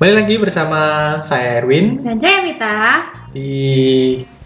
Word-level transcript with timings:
Balik 0.00 0.14
lagi 0.16 0.34
bersama 0.40 0.80
saya 1.20 1.60
Erwin 1.60 2.00
Dan 2.00 2.16
saya 2.22 2.38
Mita. 2.46 2.76
di 3.30 3.52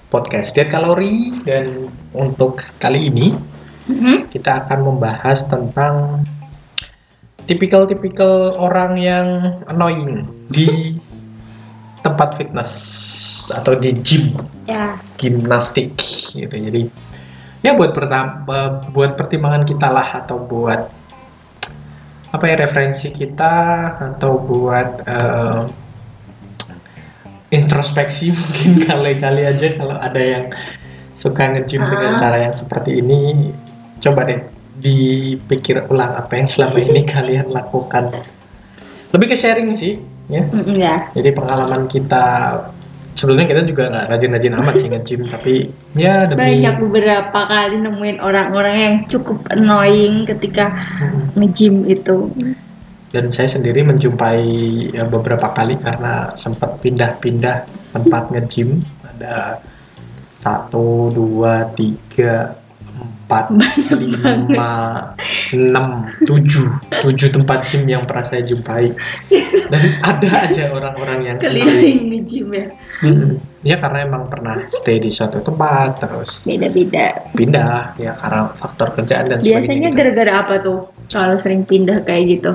podcast 0.09 0.53
Diet 0.53 0.69
Kalori 0.69 1.45
dan 1.45 1.89
untuk 2.11 2.65
kali 2.77 3.09
ini 3.09 3.37
Mhm. 3.85 4.33
kita 4.33 4.65
akan 4.65 4.81
membahas 4.83 5.45
tentang 5.45 6.25
tipikal-tipikal 7.45 8.57
orang 8.57 8.97
yang 8.97 9.27
annoying 9.67 10.25
di 10.49 10.97
tempat 12.01 12.41
fitness 12.41 12.73
atau 13.53 13.77
di 13.77 13.93
gym 14.01 14.41
Ya, 14.65 14.97
gimnastik 15.21 16.01
gitu 16.33 16.49
jadi 16.51 16.89
ya 17.61 17.77
buat 17.77 17.93
pertama 17.93 18.81
buat 18.89 19.17
pertimbangan 19.17 19.69
kita 19.69 19.89
lah 19.89 20.25
atau 20.25 20.41
buat 20.41 20.89
apa 22.35 22.45
ya 22.51 22.57
referensi 22.59 23.15
kita 23.15 23.55
atau 23.95 24.43
buat 24.43 25.07
eh, 25.07 25.63
introspeksi 27.55 28.35
mungkin 28.39 28.83
kali-kali 28.83 29.47
aja 29.47 29.79
kalau 29.79 29.95
ada 29.95 30.19
yang 30.19 30.45
suka 31.15 31.55
nge-gym 31.55 31.87
dengan 31.87 32.19
Ah. 32.19 32.21
cara 32.21 32.37
yang 32.43 32.55
seperti 32.59 32.99
ini 32.99 33.55
coba 34.03 34.27
deh 34.27 34.43
dipikir 34.75 35.87
ulang 35.87 36.19
apa 36.19 36.35
yang 36.35 36.51
selama 36.51 36.79
ini 36.83 37.07
kalian 37.15 37.55
lakukan 37.55 38.11
lebih 39.15 39.31
ke 39.31 39.37
sharing 39.39 39.71
sih 39.73 40.03
ya 40.27 40.43
ya. 40.75 40.95
jadi 41.15 41.31
pengalaman 41.31 41.87
kita 41.87 42.59
sebelumnya 43.15 43.47
kita 43.47 43.63
juga 43.67 43.83
nggak 43.91 44.07
rajin-rajin 44.11 44.55
amat 44.59 44.75
sih 44.79 44.89
nge-gym 44.91 45.21
tapi 45.31 45.55
ya 45.95 46.27
demi 46.27 46.43
Banyak 46.59 46.75
beberapa 46.83 47.41
kali 47.47 47.77
nemuin 47.79 48.19
orang-orang 48.19 48.77
yang 48.77 48.95
cukup 49.07 49.39
annoying 49.51 50.27
ketika 50.27 50.75
Hmm. 50.99 51.31
nge-gym 51.39 51.87
itu. 51.87 52.31
dan 53.15 53.31
saya 53.31 53.47
sendiri 53.47 53.87
menjumpai 53.87 54.43
ya, 54.91 55.07
beberapa 55.07 55.47
kali 55.55 55.79
karena 55.79 56.35
sempat 56.35 56.83
pindah-pindah 56.83 57.63
tempat 57.95 58.27
nge-gym 58.35 58.83
ada 59.07 59.63
satu 60.43 61.15
dua 61.15 61.71
tiga 61.79 62.59
empat 62.95 63.51
lima 63.99 64.71
enam 65.51 65.87
tujuh 66.23 66.67
tujuh 67.03 67.29
tempat 67.35 67.67
gym 67.67 67.89
yang 67.89 68.07
pernah 68.07 68.23
saya 68.23 68.47
jumpai 68.47 68.95
dan 69.73 69.83
ada 70.05 70.31
aja 70.47 70.71
orang-orang 70.71 71.19
yang. 71.25 71.37
Keliling 71.41 72.01
nge-gym 72.13 72.49
ya. 72.53 72.67
Mm-mm. 73.03 73.41
Ya 73.65 73.81
karena 73.81 74.05
emang 74.05 74.29
pernah 74.29 74.61
stay 74.69 75.01
di 75.01 75.09
suatu 75.09 75.41
tempat 75.41 76.05
terus 76.05 76.45
Beda-beda. 76.45 77.33
pindah 77.33 77.97
ya 77.97 78.13
karena 78.21 78.53
faktor 78.55 78.93
kerjaan 78.95 79.25
dan 79.25 79.39
sebagainya. 79.41 79.57
Biasanya 79.59 79.89
gitu. 79.91 79.99
gara-gara 79.99 80.33
apa 80.45 80.55
tuh? 80.63 80.79
Kalau 81.11 81.35
sering 81.41 81.65
pindah 81.65 82.05
kayak 82.05 82.25
gitu. 82.39 82.53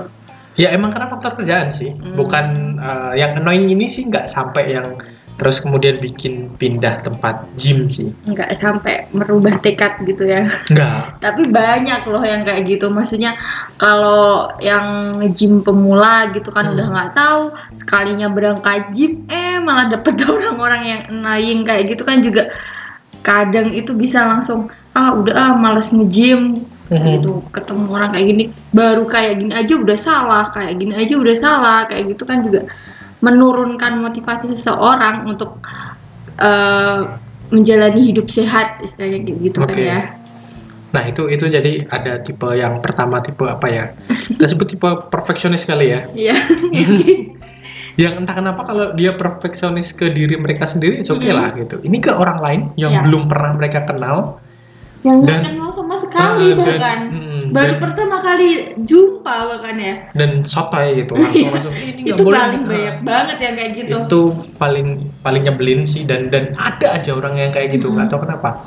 Ya 0.55 0.69
emang 0.75 0.91
karena 0.91 1.07
faktor 1.07 1.39
kerjaan 1.39 1.71
sih, 1.71 1.91
Hmm. 1.95 2.13
bukan 2.19 2.45
eh, 2.77 3.13
yang 3.19 3.39
annoying 3.39 3.67
ini 3.67 3.87
sih 3.87 4.05
nggak 4.07 4.27
sampai 4.27 4.75
yang 4.75 4.95
terus 5.39 5.63
kemudian 5.63 5.95
bikin 5.95 6.51
pindah 6.53 6.99
tempat 6.99 7.47
gym 7.55 7.87
sih, 7.87 8.11
Nggak 8.27 8.59
sampai 8.59 9.07
merubah 9.09 9.55
tekad 9.57 10.03
gitu 10.03 10.27
ya. 10.27 10.45
nggak. 10.67 11.15
Tapi 11.23 11.47
banyak 11.47 12.01
loh 12.05 12.19
yang 12.21 12.43
kayak 12.43 12.67
gitu. 12.67 12.91
Maksudnya 12.91 13.39
kalau 13.79 14.51
yang 14.59 15.15
nge-gym 15.17 15.63
pemula 15.63 16.27
gitu 16.29 16.51
kan 16.51 16.67
Hmm. 16.67 16.75
udah 16.75 16.85
nggak 16.91 17.11
tahu 17.15 17.41
sekalinya 17.79 18.27
berangkat 18.27 18.91
gym, 18.91 19.23
eh 19.25 19.57
malah 19.57 19.87
dapet 19.87 20.19
orang-orang 20.27 20.81
yang 20.83 21.01
annoying 21.07 21.63
kayak 21.63 21.87
gitu 21.89 22.03
kan 22.03 22.19
juga 22.19 22.51
kadang 23.19 23.71
itu 23.71 23.91
bisa 23.91 24.23
langsung 24.23 24.67
ah 24.91 25.15
udah 25.15 25.33
ah 25.33 25.51
males 25.55 25.89
nge-gym 25.89 26.67
Mhm. 26.89 27.21
gitu 27.21 27.45
ketemu 27.53 27.85
orang 27.93 28.09
kayak 28.09 28.27
gini 28.27 28.43
baru 28.73 29.05
kayak 29.05 29.33
gini 29.37 29.53
aja 29.53 29.73
udah 29.77 29.93
salah 29.93 30.49
kayak 30.49 30.73
gini 30.73 30.97
aja 30.97 31.13
udah 31.15 31.35
salah 31.37 31.79
kayak 31.85 32.17
gitu 32.17 32.25
kan 32.25 32.41
juga 32.41 32.65
menurunkan 33.19 33.99
motivasi 33.99 34.55
seseorang 34.55 35.27
untuk 35.27 35.59
eh, 36.37 36.99
menjalani 37.49 38.01
hidup 38.05 38.29
sehat 38.29 38.79
istilahnya 38.79 39.19
gitu 39.37 39.59
kan 39.59 39.71
Oke. 39.71 39.83
ya 39.83 40.01
Nah 40.89 41.05
itu 41.05 41.29
itu 41.29 41.45
jadi 41.45 41.85
ada 41.85 42.17
tipe 42.17 42.49
yang 42.49 42.81
pertama 42.81 43.21
tipe 43.21 43.45
apa 43.45 43.69
ya? 43.69 43.93
Kita 44.09 44.49
sebut 44.49 44.73
tipe 44.73 44.89
perfeksionis 45.13 45.61
kali 45.61 45.93
ya. 45.93 46.01
Iya. 46.17 46.33
Yang 48.01 48.13
entah 48.25 48.33
kenapa 48.33 48.65
kalau 48.65 48.97
dia 48.97 49.13
perfeksionis 49.13 49.93
ke 49.93 50.09
diri 50.09 50.33
mereka 50.33 50.65
sendiri, 50.65 50.97
oke 51.03 51.21
Mhm. 51.21 51.35
lah 51.35 51.53
gitu. 51.53 51.77
Ini 51.85 51.97
ke 51.99 52.09
orang 52.09 52.41
lain 52.41 52.61
yang 52.73 52.89
Ya. 52.89 53.01
belum 53.05 53.29
pernah 53.29 53.53
mereka 53.53 53.85
kenal, 53.85 54.41
yang 55.05 55.21
Dan- 55.21 55.45
kenal 55.45 55.69
sama 55.69 55.95
sekali 56.01 56.47
dan- 56.47 56.57
bahkan 56.57 56.99
mm, 57.13 57.28
baru 57.49 57.73
dan- 57.73 57.81
pertama 57.81 58.17
kali 58.17 58.47
jumpa 58.79 59.21
bahkan 59.47 59.75
ya. 59.75 59.95
Dan 60.11 60.41
sotoy 60.43 60.87
gitu 60.97 61.13
langsung 61.13 61.49
langsung 61.49 61.73
"Eh, 61.73 61.83
ini 61.89 62.01
itu 62.07 62.19
boleh." 62.19 62.37
paling 62.37 62.61
Ah. 62.61 62.69
banyak 62.69 62.97
banget 63.01 63.37
yang 63.39 63.53
kayak 63.53 63.71
gitu. 63.75 63.95
itu 63.99 64.21
paling 64.55 64.87
paling 65.19 65.41
nyebelin 65.43 65.81
sih 65.83 66.03
dan 66.03 66.27
dan 66.27 66.51
ada 66.55 66.93
aja 66.93 67.11
orang 67.11 67.35
yang 67.35 67.49
kayak 67.49 67.71
gitu 67.71 67.89
nggak 67.89 68.07
tahu 68.07 68.23
kenapa. 68.23 68.65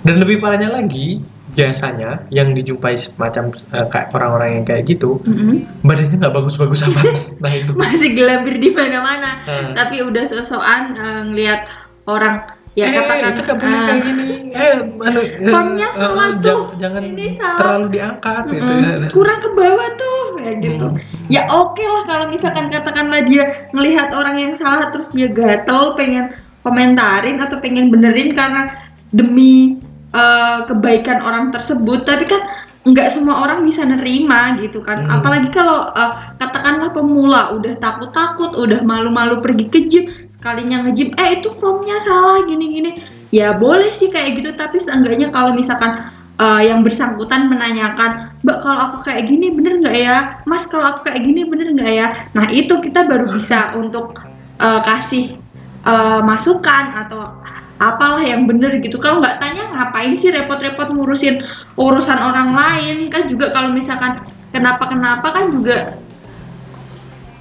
Dan 0.00 0.18
lebih 0.18 0.38
parahnya 0.38 0.70
lagi 0.70 1.18
biasanya 1.50 2.22
yang 2.28 2.52
dijumpai 2.52 2.94
semacam 2.94 3.50
eh, 3.50 3.86
kayak 3.88 4.08
orang-orang 4.12 4.50
yang 4.52 4.64
kayak 4.64 4.86
gitu 4.86 5.18
Mm-mm. 5.22 5.66
badannya 5.80 6.16
nggak 6.16 6.30
bagus-bagus 6.32 6.84
amat 6.84 7.04
nah 7.42 7.50
itu. 7.50 7.72
Masih 7.74 8.12
gelambir 8.12 8.56
di 8.56 8.70
mana-mana. 8.70 9.42
Eh, 9.44 9.74
tapi 9.74 10.00
udah 10.00 10.22
sosokan 10.24 10.94
eh, 10.94 11.22
ngelihat 11.24 11.66
orang 12.04 12.46
ya 12.74 12.84
eh, 12.84 12.92
katakan 12.92 13.30
itu 13.30 13.40
nggak 13.42 13.58
boleh 13.58 13.78
eh, 13.78 13.84
kayak 13.84 14.02
gini 14.02 14.24
eh 14.52 14.76
anu, 14.80 15.20
Formnya 15.54 15.88
eh, 15.88 15.94
salah 15.94 16.28
eh, 16.28 16.40
tuh. 16.40 16.62
jangan, 16.76 17.02
Ini 17.02 17.26
salah. 17.34 17.58
terlalu 17.58 17.86
diangkat 17.90 18.42
gitu 18.48 18.72
Mm-mm. 18.72 18.84
ya. 18.84 19.08
kurang 19.10 19.38
ke 19.38 19.48
bawah 19.52 19.88
tuh 19.94 20.18
kayak 20.36 20.56
gitu 20.60 20.86
Hmm. 20.88 21.00
ya 21.28 21.42
oke 21.48 21.80
lah 21.80 22.02
kalau 22.04 22.24
misalkan 22.28 22.66
katakanlah 22.68 23.20
dia 23.24 23.44
ngelihat 23.72 24.08
orang 24.12 24.36
yang 24.38 24.52
salah 24.54 24.88
terus 24.88 25.08
dia 25.10 25.28
gatel 25.28 25.92
pengen 25.94 26.32
komentarin 26.62 27.38
atau 27.38 27.56
pengen 27.58 27.88
benerin 27.88 28.32
karena 28.32 28.68
demi 29.10 29.76
eh, 30.10 30.58
kebaikan 30.64 31.20
orang 31.20 31.48
tersebut 31.48 32.04
tapi 32.04 32.24
kan 32.24 32.40
nggak 32.84 33.12
semua 33.12 33.44
orang 33.44 33.60
bisa 33.62 33.84
nerima 33.84 34.56
gitu 34.56 34.80
kan 34.80 35.04
Hmm. 35.04 35.20
apalagi 35.20 35.48
kalau 35.50 35.88
eh, 35.90 36.12
katakanlah 36.36 36.88
pemula 36.90 37.52
udah 37.52 37.74
takut-takut 37.76 38.54
udah 38.54 38.80
malu-malu 38.80 39.40
pergi 39.40 39.64
ke 39.68 39.80
gym 39.84 40.04
sekalinya 40.38 40.86
nge-gym 40.86 41.12
eh 41.18 41.42
itu 41.42 41.50
formnya 41.58 41.98
salah 42.06 42.46
gini-gini 42.46 42.94
ya 43.34 43.58
boleh 43.58 43.90
sih 43.90 44.08
kayak 44.08 44.38
gitu 44.38 44.54
tapi 44.54 44.78
seenggaknya 44.78 45.34
kalau 45.34 45.52
misalkan 45.52 46.08
eh, 46.38 46.62
yang 46.70 46.86
bersangkutan 46.86 47.50
menanyakan 47.50 48.32
mbak 48.46 48.58
kalau 48.62 48.78
aku 48.78 48.96
kayak 49.10 49.26
gini 49.26 49.50
bener 49.50 49.82
nggak 49.82 49.96
ya? 49.98 50.16
Mas 50.46 50.64
kalau 50.70 50.94
aku 50.94 51.10
kayak 51.10 51.26
gini 51.26 51.42
bener 51.42 51.74
nggak 51.74 51.92
ya? 51.92 52.06
Nah 52.38 52.46
itu 52.54 52.78
kita 52.78 53.04
baru 53.10 53.26
bisa 53.34 53.74
untuk 53.74 54.14
eh, 54.62 54.80
kasih 54.86 55.34
eh, 55.82 56.20
masukan 56.22 56.84
atau 57.02 57.34
apalah 57.78 58.22
yang 58.22 58.46
bener 58.46 58.78
gitu. 58.82 58.98
Kalau 58.98 59.22
nggak 59.22 59.38
tanya 59.42 59.70
ngapain 59.74 60.14
sih 60.18 60.30
repot-repot 60.34 60.90
ngurusin 60.94 61.42
urusan 61.78 62.18
orang 62.18 62.54
lain? 62.54 62.96
Kan 63.10 63.26
juga 63.30 63.50
kalau 63.50 63.74
misalkan 63.74 64.22
kenapa-kenapa 64.54 65.26
kan 65.30 65.44
juga 65.50 65.98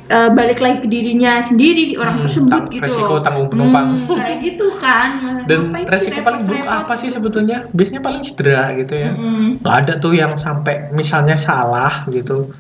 eh, 0.07 0.29
balik 0.31 0.59
lagi 0.59 0.78
ke 0.84 0.88
dirinya 0.88 1.40
sendiri 1.40 1.95
orang 1.95 2.19
Hmm, 2.19 2.25
tersebut 2.25 2.62
gitu 2.72 2.84
resiko 2.84 3.16
tanggung 3.19 3.47
penumpang. 3.47 3.94
Hmm, 3.94 4.18
kayak 4.18 4.38
gitu 4.44 4.68
kan 4.75 5.09
dan 5.45 5.59
resiko 5.85 6.19
paling 6.22 6.44
buruk 6.44 6.66
apa 6.66 6.94
sih 6.95 7.07
sebetulnya 7.07 7.68
biasanya 7.72 8.01
paling 8.01 8.22
cedera 8.23 8.72
gitu 8.73 8.94
ya. 8.95 9.12
Nggak 9.59 9.75
ada 9.84 9.94
tuh 9.97 10.13
yang 10.16 10.34
sampai 10.35 10.90
misalnya 10.91 11.35
salah 11.35 12.07
gitu 12.07 12.51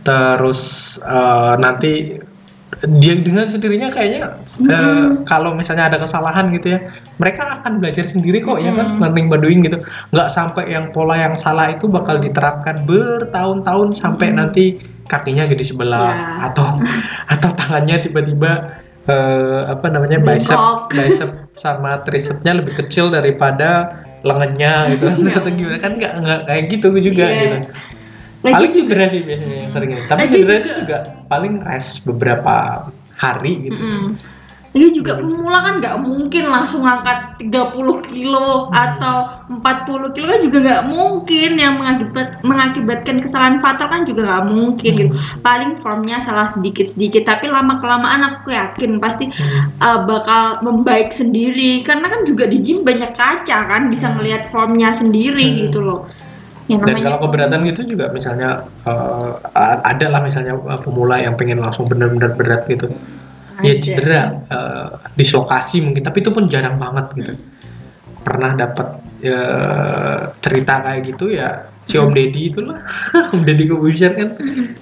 terus 0.00 0.60
eh, 1.04 1.54
nanti 1.56 1.92
dia 3.02 3.12
dengan 3.18 3.44
sendirinya 3.44 3.92
kayaknya 3.92 4.40
eh, 4.64 4.72
Mm-mm. 4.72 5.26
kalau 5.28 5.52
misalnya 5.52 5.90
ada 5.90 5.98
kesalahan 6.00 6.48
gitu 6.54 6.72
ya 6.72 6.80
mereka 7.18 7.60
akan 7.60 7.82
belajar 7.82 8.06
sendiri 8.08 8.40
kok 8.40 8.56
ya 8.56 8.72
kan 8.72 8.96
Mm-mm. 8.96 9.02
learning 9.04 9.26
by 9.28 9.36
doing 9.36 9.60
gitu 9.60 9.82
nggak 10.14 10.28
sampai 10.32 10.72
yang 10.72 10.88
pola 10.88 11.18
yang 11.18 11.36
salah 11.36 11.68
itu 11.68 11.84
bakal 11.84 12.16
diterapkan 12.16 12.86
bertahun-tahun 12.88 14.00
sampai 14.00 14.32
Mm-mm. 14.32 14.38
nanti 14.40 14.64
kakinya 15.10 15.44
jadi 15.44 15.64
sebelah 15.66 16.08
Ya. 16.08 16.46
atau 16.46 16.66
atau 17.34 17.50
tangannya 17.50 17.98
tiba-tiba 18.00 18.78
eh, 19.04 19.60
apa 19.66 19.86
namanya 19.88 20.18
bicep 20.18 20.58
bicep 20.88 21.30
sama 21.54 21.98
tricepsnya 22.00 22.54
lebih 22.54 22.78
kecil 22.78 23.10
daripada 23.10 23.90
lengannya 24.22 24.94
gitu 24.94 25.04
Ya. 25.10 25.34
atau 25.38 25.50
gimana 25.50 25.76
kan 25.76 25.92
nggak 25.96 26.12
nggak 26.16 26.40
kayak 26.46 26.64
gitu 26.70 26.86
juga 26.94 27.24
Iya. 27.26 27.40
gitu 27.40 27.58
Lagi 28.40 28.54
paling 28.54 28.72
juga- 28.72 28.88
cedera 28.88 29.06
sih 29.06 29.20
biasanya 29.20 29.56
yang 29.58 29.70
sering 29.70 29.90
ini. 29.90 30.02
tapi 30.06 30.20
Lagi 30.20 30.30
cedera 30.30 30.40
juga- 30.46 30.56
itu 30.56 30.70
juga 30.80 30.98
paling 31.26 31.54
rest 31.60 31.92
beberapa 32.02 32.54
hari 33.14 33.52
gitu 33.62 33.76
Mm-mm. 33.76 34.06
Lagi 34.70 35.02
juga 35.02 35.18
pemula 35.18 35.66
kan 35.66 35.82
nggak 35.82 35.96
mungkin 35.98 36.46
langsung 36.46 36.86
angkat 36.86 37.42
30 37.42 38.06
kilo 38.06 38.70
atau 38.70 39.42
40 39.50 40.14
kilo 40.14 40.30
kan 40.30 40.40
juga 40.46 40.58
nggak 40.62 40.84
mungkin 40.86 41.50
yang 41.58 41.74
mengakibat 41.82 42.38
mengakibatkan 42.46 43.18
kesalahan 43.18 43.58
fatal 43.58 43.90
kan 43.90 44.06
juga 44.06 44.30
nggak 44.30 44.46
mungkin 44.46 44.92
gitu. 44.94 45.14
Paling 45.42 45.74
formnya 45.74 46.22
salah 46.22 46.46
sedikit-sedikit 46.46 47.26
tapi 47.26 47.50
lama 47.50 47.82
kelamaan 47.82 48.22
aku 48.22 48.54
yakin 48.54 49.02
pasti 49.02 49.26
Hmm. 49.26 49.74
uh, 49.82 50.06
bakal 50.06 50.62
membaik 50.62 51.10
sendiri 51.10 51.82
karena 51.82 52.06
kan 52.06 52.22
juga 52.22 52.46
di 52.46 52.62
gym 52.62 52.86
banyak 52.86 53.10
kaca 53.18 53.58
kan 53.66 53.90
bisa 53.90 54.14
ngelihat 54.14 54.46
formnya 54.54 54.94
sendiri 54.94 55.50
Hmm. 55.50 55.58
gitu 55.66 55.82
loh. 55.82 56.06
yang 56.70 56.86
Dan 56.86 56.94
namanya 56.94 57.18
kalau 57.18 57.26
keberatan 57.26 57.66
gitu 57.66 57.82
juga 57.82 58.14
misalnya 58.14 58.62
eh, 58.86 59.30
ada 59.82 60.06
lah 60.06 60.22
misalnya 60.22 60.54
eh, 60.54 60.78
pemula 60.78 61.18
yang 61.18 61.34
pengen 61.34 61.58
langsung 61.58 61.90
bener-bener 61.90 62.38
berat 62.38 62.70
gitu. 62.70 62.86
Ya 63.62 63.74
cedera, 63.76 64.22
eh, 64.46 64.88
dislokasi 65.14 65.80
mungkin, 65.80 66.02
tapi 66.02 66.20
itu 66.20 66.30
pun 66.30 66.44
jarang 66.46 66.76
banget 66.76 67.06
gitu. 67.14 67.32
Pernah 68.20 68.52
dapat 68.54 68.88
eh, 69.20 70.20
cerita 70.40 70.80
kayak 70.80 71.00
gitu 71.06 71.28
ya 71.28 71.60
si 71.84 71.98
Om 71.98 72.14
Deddy 72.14 72.48
itu 72.48 72.62
lah, 72.62 72.78
Om 73.34 73.42
Deddy 73.42 73.66
Kobusier 73.66 74.14
kan 74.14 74.32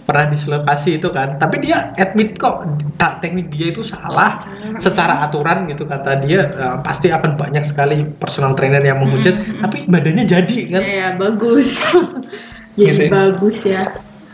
pernah 0.04 0.28
dislokasi 0.28 1.00
itu 1.00 1.08
kan, 1.08 1.40
tapi 1.40 1.58
dia 1.58 1.90
admit 1.96 2.36
kok 2.36 2.62
tak 2.94 3.18
teknik 3.18 3.48
dia 3.48 3.72
itu 3.72 3.80
salah 3.80 4.38
secara 4.76 5.24
aturan 5.24 5.66
gitu 5.66 5.82
kata 5.82 6.20
dia 6.20 6.46
eh, 6.46 6.76
pasti 6.84 7.08
akan 7.08 7.34
banyak 7.34 7.64
sekali 7.64 8.04
personal 8.14 8.52
trainer 8.52 8.78
yang 8.78 9.00
menghujat, 9.00 9.34
Mhm. 9.34 9.58
tapi 9.58 9.76
badannya 9.88 10.24
jadi 10.24 10.58
kan. 10.68 10.82
ya 10.84 11.08
bagus 11.16 11.68
jadi 12.78 12.92
Gitu 12.94 13.02
ya. 13.02 13.10
bagus 13.10 13.58
ya 13.64 13.82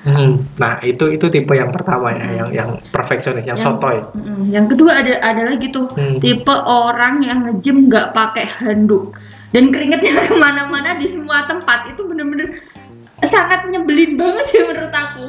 Hmm, 0.04 0.44
Nah 0.54 0.76
itu 0.80 1.08
itu 1.08 1.26
tipe 1.26 1.52
yang 1.52 1.68
pertama 1.68 2.12
ya, 2.12 2.28
yang 2.34 2.48
yang 2.52 2.70
perfeksionis, 2.88 3.42
yang, 3.42 3.56
Yang- 3.56 3.64
sotoy. 3.72 4.04
Mm, 4.12 4.52
yang 4.52 4.66
kedua 4.68 5.00
ada 5.00 5.16
ada 5.18 5.42
lagi 5.46 5.68
tuh 5.68 5.88
Hmm. 5.90 6.20
tipe 6.20 6.52
orang 6.52 7.20
yang 7.20 7.40
nge-gym 7.42 7.88
nggak 7.88 8.12
pakai 8.12 8.44
handuk 8.44 9.16
dan 9.50 9.68
keringetnya 9.68 10.12
ke 10.22 10.34
mana-mana 10.34 10.92
di 10.94 11.08
semua 11.08 11.44
tempat 11.44 11.88
itu 11.88 12.04
bener-bener 12.04 12.60
sangat 13.22 13.64
nyebelin 13.66 14.14
banget 14.14 14.46
ya 14.50 14.62
menurut 14.66 14.92
aku 14.92 15.24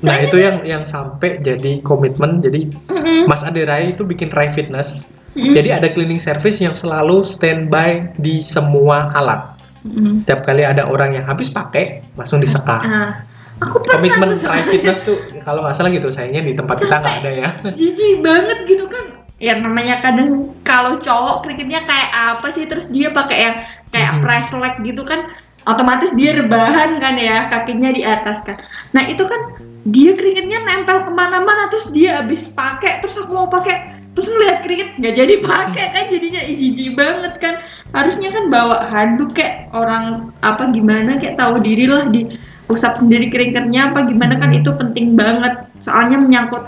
Nah 0.00 0.14
Soalnya- 0.14 0.24
itu 0.24 0.36
yang 0.38 0.56
yang 0.64 0.82
sampai 0.82 1.30
jadi 1.40 1.82
komitmen. 1.82 2.40
Jadi 2.40 2.72
Mm-mm, 2.88 3.26
Mas 3.26 3.42
Ade 3.42 3.62
Rai 3.62 3.92
itu 3.92 4.00
bikin 4.00 4.30
Rai 4.30 4.48
Fitness. 4.48 5.04
mm-mm, 5.34 5.52
Jadi 5.52 5.68
ada 5.70 5.90
cleaning 5.90 6.16
service 6.16 6.56
yang 6.56 6.72
selalu 6.72 7.20
standby 7.20 8.08
di 8.16 8.40
semua 8.40 9.12
alat. 9.12 9.58
mm-mm. 9.82 10.16
Setiap 10.16 10.40
kali 10.42 10.64
ada 10.64 10.86
orang 10.86 11.12
yang 11.12 11.26
habis 11.26 11.48
pakai, 11.48 12.00
langsung 12.14 12.40
diseka. 12.40 12.80
Nah, 12.80 13.12
aku 13.60 13.76
pernah 13.84 14.00
Komitmen 14.00 14.30
Fitness 14.68 15.00
tuh 15.04 15.16
kalau 15.44 15.60
nggak 15.64 15.76
salah 15.76 15.92
gitu, 15.92 16.08
sayangnya 16.08 16.42
di 16.48 16.52
tempat 16.56 16.80
kita 16.80 16.96
nggak 17.00 17.16
ada 17.22 17.30
ya. 17.30 17.48
jijik 17.76 18.24
banget 18.24 18.58
gitu 18.66 18.88
kan. 18.88 19.20
Ya 19.40 19.56
namanya 19.56 20.04
kadang 20.04 20.52
kalau 20.68 21.00
cowok 21.00 21.48
keringetnya 21.48 21.80
kayak 21.88 22.10
apa 22.12 22.52
sih 22.52 22.68
terus 22.68 22.88
dia 22.92 23.08
pakai 23.08 23.38
yang 23.40 23.56
kayak 23.88 24.12
Mhm. 24.16 24.20
press 24.20 24.52
leg 24.52 24.74
gitu 24.84 25.00
kan 25.00 25.32
otomatis 25.64 26.12
dia 26.12 26.36
rebahan 26.36 27.00
kan 27.00 27.16
ya 27.16 27.48
kakinya 27.48 27.88
di 27.92 28.04
atas 28.04 28.44
kan. 28.44 28.60
Nah 28.92 29.04
itu 29.08 29.24
kan 29.24 29.60
dia 29.88 30.12
keringetnya 30.12 30.60
nempel 30.64 31.08
ke 31.08 31.10
mana-mana 31.12 31.72
terus 31.72 31.88
dia 31.88 32.20
habis 32.20 32.52
pakai 32.52 33.00
terus 33.00 33.16
aku 33.16 33.32
mau 33.32 33.48
pakai 33.48 33.96
terus 34.12 34.28
ngeliat 34.28 34.60
keringet 34.60 34.88
nggak 35.00 35.14
jadi 35.16 35.34
pakai 35.40 35.86
kan 35.88 36.04
jadinya 36.12 36.40
jijik 36.44 36.90
banget 36.92 37.34
kan. 37.40 37.54
Harusnya 37.96 38.28
kan 38.36 38.52
bawa 38.52 38.92
handuk 38.92 39.32
kayak 39.32 39.72
orang 39.72 40.36
apa 40.44 40.68
gimana 40.68 41.16
kayak 41.16 41.40
tahu 41.40 41.56
diri 41.64 41.88
lah 41.88 42.04
di 42.12 42.28
usap 42.70 42.96
sendiri 42.96 43.28
keringetnya 43.28 43.90
apa 43.90 44.06
gimana 44.06 44.38
kan 44.38 44.50
Mhm. 44.50 44.58
itu 44.62 44.70
penting 44.72 45.06
banget 45.12 45.54
soalnya 45.82 46.16
menyangkut 46.16 46.62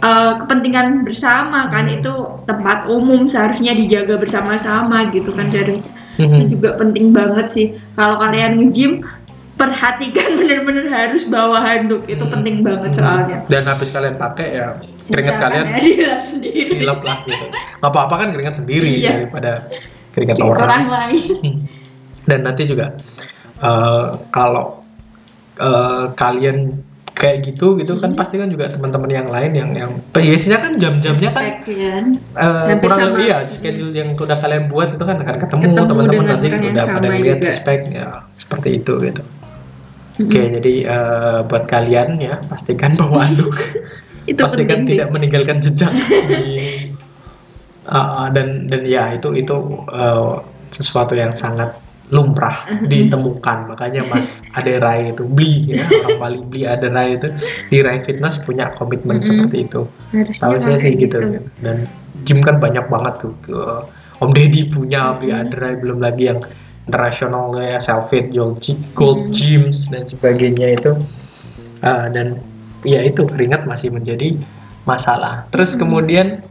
uh, 0.00 0.32
kepentingan 0.42 1.02
bersama 1.02 1.70
kan 1.70 1.86
itu 1.86 2.10
tempat 2.44 2.84
umum 2.86 3.24
seharusnya 3.24 3.72
dijaga 3.72 4.18
bersama-sama 4.18 5.08
gitu 5.10 5.30
kan 5.30 5.48
dari 5.48 5.78
itu 5.80 5.90
Mhm. 6.22 6.46
juga 6.50 6.70
penting 6.76 7.10
banget 7.10 7.46
sih 7.48 7.66
kalau 7.94 8.18
kalian 8.18 8.58
nge-gym 8.58 9.02
perhatikan 9.54 10.34
bener-bener 10.38 10.86
harus 10.86 11.24
bawa 11.24 11.62
handuk 11.62 12.02
itu 12.06 12.22
penting 12.22 12.60
banget 12.60 12.98
soalnya 12.98 13.38
Dan 13.46 13.62
habis 13.64 13.90
kalian 13.90 14.14
pakai 14.14 14.48
ya 14.52 14.74
keringat 15.04 15.34
Jangan 15.36 15.42
kalian 15.42 15.64
ya, 15.64 15.78
dilap 15.80 16.22
sendiri 16.32 16.70
dilap 16.74 17.00
lah 17.02 17.16
gitu. 17.22 17.46
Nggak 17.52 17.90
apa-apa 17.90 18.14
kan 18.18 18.28
keringat 18.30 18.54
sendiri 18.56 18.90
Iya. 18.98 19.10
daripada 19.14 19.52
keringat 20.10 20.36
Orang, 20.38 20.58
orang. 20.58 20.82
lain 20.90 21.26
Hmm. 21.38 21.56
Dan 22.24 22.38
nanti 22.42 22.62
juga 22.64 22.86
eh, 23.60 24.06
kalau 24.28 24.83
eh, 25.56 26.04
kalian 26.14 26.58
kayak 27.14 27.46
gitu 27.46 27.78
gitu 27.78 27.94
kan 27.94 28.10
Hmm. 28.10 28.18
pasti 28.18 28.34
kan 28.36 28.50
juga 28.50 28.74
teman-teman 28.74 29.06
yang 29.06 29.28
lain 29.30 29.54
yang 29.54 29.70
yang 29.72 29.90
biasanya 30.10 30.58
kan 30.58 30.72
jam-jamnya 30.74 31.30
kan 31.30 31.44
kan? 31.62 32.04
Hampir 32.34 32.76
kurang 32.82 32.98
sama. 32.98 33.08
lebih 33.14 33.24
ya 33.30 33.38
schedule 33.46 33.92
yang 33.94 34.08
udah 34.12 34.34
kalian 34.34 34.64
buat 34.66 34.88
itu 34.92 35.04
kan 35.04 35.16
akan 35.22 35.36
ketemu, 35.38 35.62
Ketemu 35.62 35.86
teman-teman 35.86 36.24
nanti 36.26 36.46
yang 36.50 36.62
udah 36.66 36.84
pada 36.90 37.08
lihat 37.08 37.38
juga. 37.38 37.46
respect 37.46 37.82
ya 37.88 38.08
seperti 38.34 38.68
itu 38.76 38.92
gitu. 39.00 39.22
Mm-mm. 40.14 40.26
Oke, 40.26 40.42
jadi 40.58 40.72
eh, 40.84 41.38
buat 41.44 41.64
kalian 41.64 42.08
ya 42.18 42.34
pastikan 42.44 42.94
bawa 42.98 43.22
anduk. 43.22 43.54
itu 44.24 44.40
pastikan 44.40 44.82
penting 44.82 44.96
tidak 44.96 45.08
meninggalkan 45.10 45.58
jejak 45.60 45.92
di 46.30 46.42
ah, 47.86 48.26
dan 48.32 48.66
dan 48.66 48.82
ya 48.82 49.12
itu 49.12 49.28
itu 49.34 49.54
eh, 49.86 50.32
sesuatu 50.70 51.14
yang 51.14 51.30
sangat 51.30 51.70
lumrah 52.14 52.62
Mhm. 52.70 52.86
ditemukan. 52.86 53.58
Makanya 53.74 54.06
Mas 54.14 54.46
Aderai 54.54 55.10
itu 55.10 55.26
beli 55.26 55.74
ya 55.74 55.82
orang 55.90 56.18
Bali 56.22 56.38
beli 56.46 56.62
Aderai 56.62 57.18
itu. 57.18 57.26
Di 57.68 57.82
Rai 57.82 57.98
Fitness 58.06 58.38
punya 58.38 58.70
komitmen 58.78 59.18
Mhm. 59.18 59.26
seperti 59.26 59.56
itu. 59.66 59.82
Tahu 60.38 60.54
saya 60.62 60.78
sih 60.78 60.94
gitu. 60.94 61.18
dan 61.58 61.90
gym 62.22 62.38
kan 62.40 62.62
banyak 62.62 62.86
banget 62.86 63.14
tuh 63.20 63.34
Om 64.22 64.30
Deddy 64.30 64.70
punya 64.70 65.18
beli 65.18 65.34
Mhm. 65.34 65.42
Aderai 65.42 65.74
belum 65.82 65.98
lagi 65.98 66.30
yang 66.30 66.38
internasional 66.86 67.50
ya 67.58 67.80
Selfit 67.80 68.30
Gold, 68.30 68.62
Gold 68.94 69.28
Mhm. 69.28 69.32
Gyms 69.34 69.90
dan 69.90 70.06
sebagainya 70.06 70.78
itu. 70.78 70.92
Ah, 71.80 72.06
dan 72.08 72.38
ya 72.84 73.00
itu 73.00 73.24
keringat 73.24 73.64
masih 73.66 73.90
menjadi 73.90 74.36
masalah. 74.84 75.48
Terus 75.50 75.74
kemudian 75.74 76.44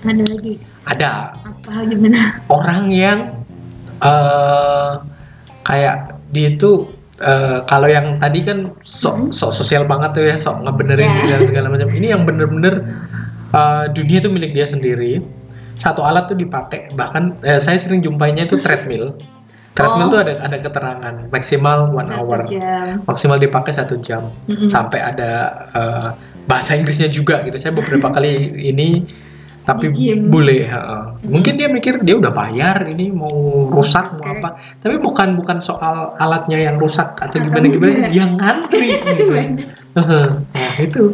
ada 0.00 0.22
lagi? 0.24 0.56
Ada. 0.86 1.36
Apa 1.44 1.84
gimana? 1.84 2.38
Orang 2.48 2.86
yang 2.88 3.39
eh 4.00 4.90
kayak 5.62 5.96
dia 6.30 6.48
itu 6.50 6.88
eh, 7.18 7.60
kalau 7.64 7.86
yang 7.86 8.16
tadi 8.16 8.40
kan 8.40 8.72
sok 8.80 9.14
Hmm. 9.14 9.28
sok 9.30 9.52
sosial 9.52 9.84
banget 9.84 10.10
tuh 10.12 10.24
ya 10.24 10.36
sok 10.36 10.64
ngebenerin 10.64 11.10
diri 11.16 11.28
dan 11.30 11.42
segala 11.42 11.66
macam 11.68 11.88
ini 11.90 12.06
yang 12.08 12.24
bener-bener 12.24 12.74
eh, 13.50 13.84
dunia 13.90 14.18
itu 14.18 14.28
milik 14.28 14.52
dia 14.52 14.64
sendiri 14.64 15.20
satu 15.76 16.00
alat 16.00 16.28
tuh 16.28 16.36
dipakai 16.36 16.92
bahkan 16.92 17.36
eh, 17.42 17.56
saya 17.56 17.76
sering 17.76 18.00
jumpainya 18.00 18.44
itu 18.44 18.56
treadmill 18.56 19.12
treadmill 19.72 20.08
Oh. 20.08 20.12
tuh 20.12 20.20
ada 20.20 20.32
ada 20.40 20.56
keterangan 20.58 21.14
maksimal 21.30 21.88
one 21.90 22.04
Satu 22.04 22.18
hour 22.18 22.38
jam. 22.44 23.00
maksimal 23.04 23.38
dipakai 23.38 23.72
satu 23.72 23.96
jam 23.98 24.28
Mm-mm. 24.44 24.66
sampai 24.66 24.98
ada 24.98 25.30
eh, 25.72 26.08
bahasa 26.44 26.74
Inggrisnya 26.74 27.06
juga 27.06 27.38
gitu. 27.42 27.54
Saya 27.56 27.72
beberapa 27.72 28.10
kali 28.16 28.32
ini 28.58 29.06
tapi 29.60 29.92
boleh. 30.26 30.64
heeh. 30.66 31.02
Mungkin 31.28 31.54
dia 31.60 31.68
mikir 31.68 32.00
dia 32.00 32.16
udah 32.16 32.32
bayar 32.32 32.88
ini 32.88 33.12
mau 33.12 33.68
rusak 33.68 34.16
mau 34.16 34.24
Oke. 34.24 34.40
apa. 34.40 34.48
Tapi 34.80 34.96
bukan 34.98 35.36
bukan 35.36 35.58
soal 35.60 36.16
alatnya 36.16 36.58
yang 36.58 36.76
rusak 36.80 37.14
atau 37.20 37.38
Atau 37.38 37.44
gimana 37.44 37.66
gimana 37.68 38.08
yang 38.08 38.34
ngantri 38.40 38.96
gitu. 39.20 39.32
Nah 39.94 40.74
itu. 40.80 41.04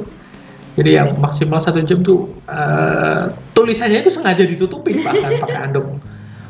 Jadi 0.77 0.91
yang 0.93 1.17
maksimal 1.17 1.57
satu 1.57 1.81
jam 1.83 2.05
tuh 2.05 2.29
eh, 2.53 3.33
tulisannya 3.57 4.05
itu 4.05 4.13
sengaja 4.13 4.45
ditutupin 4.45 5.01
bahkan 5.01 5.33
pakai 5.41 5.59
anduk. 5.73 5.87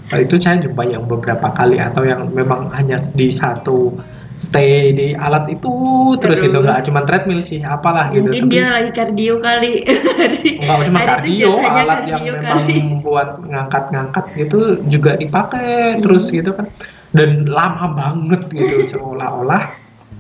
Nah, 0.07 0.19
itu 0.23 0.39
saya 0.39 0.63
jumpa 0.63 0.87
yang 0.87 1.03
beberapa 1.07 1.51
kali 1.51 1.83
atau 1.83 2.07
yang 2.07 2.31
memang 2.31 2.71
hanya 2.71 2.95
di 3.15 3.27
satu 3.27 3.91
stay 4.37 4.93
di 4.93 5.07
alat 5.17 5.49
itu 5.49 5.73
terus, 6.21 6.45
itu 6.45 6.53
Terus. 6.53 6.65
nggak 6.69 6.81
cuma 6.85 7.01
treadmill 7.09 7.41
sih 7.41 7.65
apalah 7.65 8.13
gitu. 8.13 8.29
Mungkin 8.29 8.53
dia 8.53 8.69
lagi 8.69 8.91
kardio 8.93 9.35
kali. 9.41 9.73
Nggak 10.61 10.79
cuma 10.93 11.01
kardio 11.09 11.53
alat 11.57 12.01
yang 12.05 12.21
kardio 12.21 12.33
memang 12.37 12.61
kali. 12.61 12.77
buat 13.01 13.29
ngangkat-ngangkat 13.41 14.25
gitu 14.37 14.59
juga 14.93 15.17
dipakai 15.17 16.05
terus 16.05 16.29
gitu 16.29 16.53
kan. 16.53 16.69
Dan 17.17 17.49
lama 17.49 17.97
banget 17.97 18.45
gitu 18.53 18.77
seolah-olah. 18.93 19.73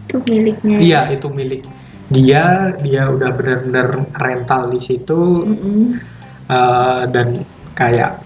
Itu 0.09 0.25
miliknya. 0.25 0.77
Iya 0.81 1.01
itu 1.13 1.29
milik 1.29 1.69
dia. 2.09 2.73
Dia 2.81 3.13
udah 3.13 3.31
benar-benar 3.37 3.87
rental 4.17 4.73
di 4.73 4.81
situ. 4.81 5.45
Mm-mm. 5.45 6.01
eh, 6.49 7.03
dan 7.13 7.45
kayak 7.77 8.25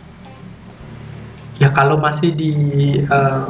ya 1.59 1.69
kalau 1.75 1.99
masih 1.99 2.31
di 2.31 2.53
eh, 3.03 3.45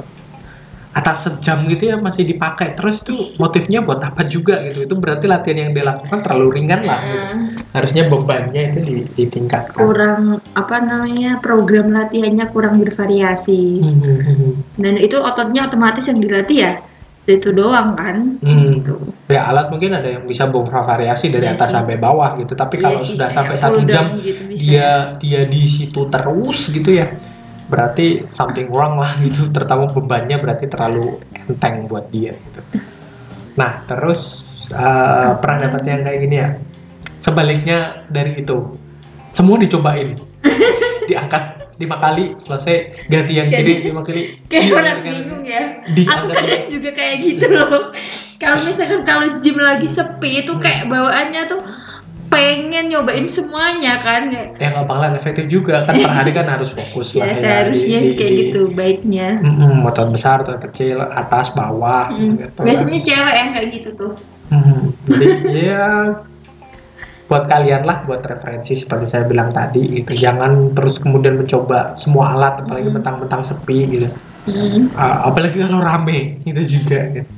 atas 0.91 1.23
sejam 1.23 1.71
gitu 1.71 1.87
ya 1.87 1.97
masih 1.97 2.27
dipakai 2.27 2.75
terus 2.75 3.01
tuh 3.01 3.15
motifnya 3.39 3.79
buat 3.79 4.03
apa 4.03 4.27
juga 4.27 4.59
gitu 4.67 4.85
itu 4.85 4.95
berarti 4.95 5.25
latihan 5.25 5.59
yang 5.61 5.71
dia 5.71 5.87
lakukan 5.87 6.19
terlalu 6.19 6.59
ringan 6.59 6.83
lah 6.83 6.99
gitu. 6.99 7.15
Nah, 7.15 7.35
harusnya 7.71 8.03
bebannya 8.05 8.63
itu 8.69 8.79
di- 8.83 9.07
ditingkatkan 9.17 9.79
kurang 9.79 10.23
apa 10.51 10.77
namanya 10.81 11.39
program 11.39 11.91
latihannya 11.91 12.47
kurang 12.49 12.83
bervariasi 12.83 13.63
Hmm, 13.81 14.59
dan 14.75 14.99
itu 14.99 15.15
ototnya 15.15 15.65
otomatis 15.65 16.05
yang 16.05 16.19
dilatih 16.19 16.59
ya 16.59 16.73
itu 17.23 17.55
doang 17.55 17.95
kan 17.95 18.43
Hmm. 18.43 18.75
Gitu. 18.75 18.95
ya 19.31 19.47
alat 19.47 19.71
mungkin 19.71 19.95
ada 19.95 20.11
yang 20.11 20.27
bisa 20.27 20.51
bervariasi 20.51 21.31
dari 21.31 21.47
Iya 21.47 21.55
atas 21.55 21.71
sih. 21.71 21.77
sampai 21.79 21.95
bawah 21.95 22.35
gitu 22.35 22.59
tapi 22.59 22.75
Iya 22.75 22.83
kalau 22.83 23.01
sudah 23.01 23.29
sampai 23.31 23.55
satu 23.55 23.87
jam 23.87 24.19
gitu 24.19 24.43
bisa. 24.43 24.59
dia 24.59 24.89
dia 25.17 25.41
di 25.47 25.63
situ 25.63 26.11
terus 26.11 26.67
gitu 26.67 26.91
ya 26.91 27.07
berarti 27.71 28.27
something 28.27 28.69
wrong 28.75 28.99
lah 28.99 29.17
gitu. 29.25 29.49
Terutama 29.55 29.87
bebannya 29.89 30.37
berarti 30.43 30.67
terlalu 30.67 31.23
enteng 31.47 31.87
buat 31.87 32.11
dia 32.11 32.35
gitu. 32.35 32.61
Nah 33.55 33.87
terus 33.87 34.45
uh, 34.75 35.39
pernah 35.39 35.71
dapat 35.71 35.83
yang 35.87 36.00
kayak 36.03 36.19
gini 36.27 36.37
ya? 36.37 36.50
Sebaliknya 37.23 38.05
dari 38.11 38.43
itu. 38.43 38.75
Semua 39.31 39.57
dicobain. 39.62 40.19
Diangkat 41.09 41.75
lima 41.81 41.97
kali 41.97 42.37
selesai. 42.37 43.09
Ganti 43.09 43.39
yang 43.39 43.49
kiri 43.49 43.89
lima 43.89 44.05
kali. 44.05 44.43
Kayak 44.50 44.62
Iya, 44.67 44.75
orang 44.77 44.99
bingung 45.00 45.45
ya. 45.47 45.65
Aku 45.87 46.25
kadang 46.29 46.65
juga 46.69 46.91
kayak 46.93 47.17
gitu 47.25 47.47
loh. 47.49 47.95
Kalau 48.41 48.57
misalkan 48.65 49.05
kalau 49.05 49.29
gym 49.45 49.61
lagi 49.61 49.89
sepi 49.93 50.45
itu 50.45 50.53
kayak 50.61 50.89
bawaannya 50.89 51.43
tuh 51.45 51.61
pengen 52.41 52.85
nyobain 52.89 53.27
semuanya 53.29 53.93
kan 54.01 54.33
kayak 54.33 54.49
ya 54.57 54.67
nggak 54.73 54.87
bakalan 54.89 55.15
efektif 55.15 55.45
juga 55.47 55.85
kan 55.85 55.95
per 55.95 56.11
hari 56.11 56.31
kan 56.33 56.47
harus 56.49 56.71
fokus 56.73 57.13
ya 57.19 57.29
lah 57.29 57.37
ya 57.37 57.41
seharusnya 57.41 57.99
di- 58.01 58.17
kayak 58.17 58.33
di- 58.33 58.39
gitu 58.49 58.61
baiknya 58.73 59.29
Mm-mm, 59.45 59.73
motor 59.85 60.07
besar 60.09 60.37
atau 60.41 60.57
kecil 60.59 60.99
atas 61.05 61.53
bawah 61.53 62.09
Hmm. 62.11 62.41
gitu 62.41 62.45
kan. 62.57 62.65
biasanya 62.67 62.99
cewek 63.05 63.35
yang 63.37 63.51
kayak 63.53 63.69
gitu 63.77 63.91
tuh 63.95 64.13
Hmm, 64.51 64.91
jadi 65.07 65.27
ya 65.71 65.87
buat 67.31 67.47
kalian 67.47 67.87
lah 67.87 68.03
buat 68.03 68.27
referensi 68.27 68.75
seperti 68.75 69.07
saya 69.07 69.23
bilang 69.23 69.55
tadi 69.55 70.03
gitu 70.03 70.19
jangan 70.19 70.75
terus 70.75 70.99
kemudian 70.99 71.39
mencoba 71.39 71.95
semua 71.95 72.35
alat 72.35 72.67
apalagi 72.67 72.91
Hmm. 72.91 72.97
mentang-mentang 72.99 73.43
sepi 73.47 73.79
gitu 73.89 74.09
Hmm. 74.41 74.89
Ah, 74.97 75.29
apalagi 75.29 75.61
kalau 75.61 75.85
rame 75.85 76.41
itu 76.43 76.63
juga 76.67 76.99
gitu. 77.13 77.29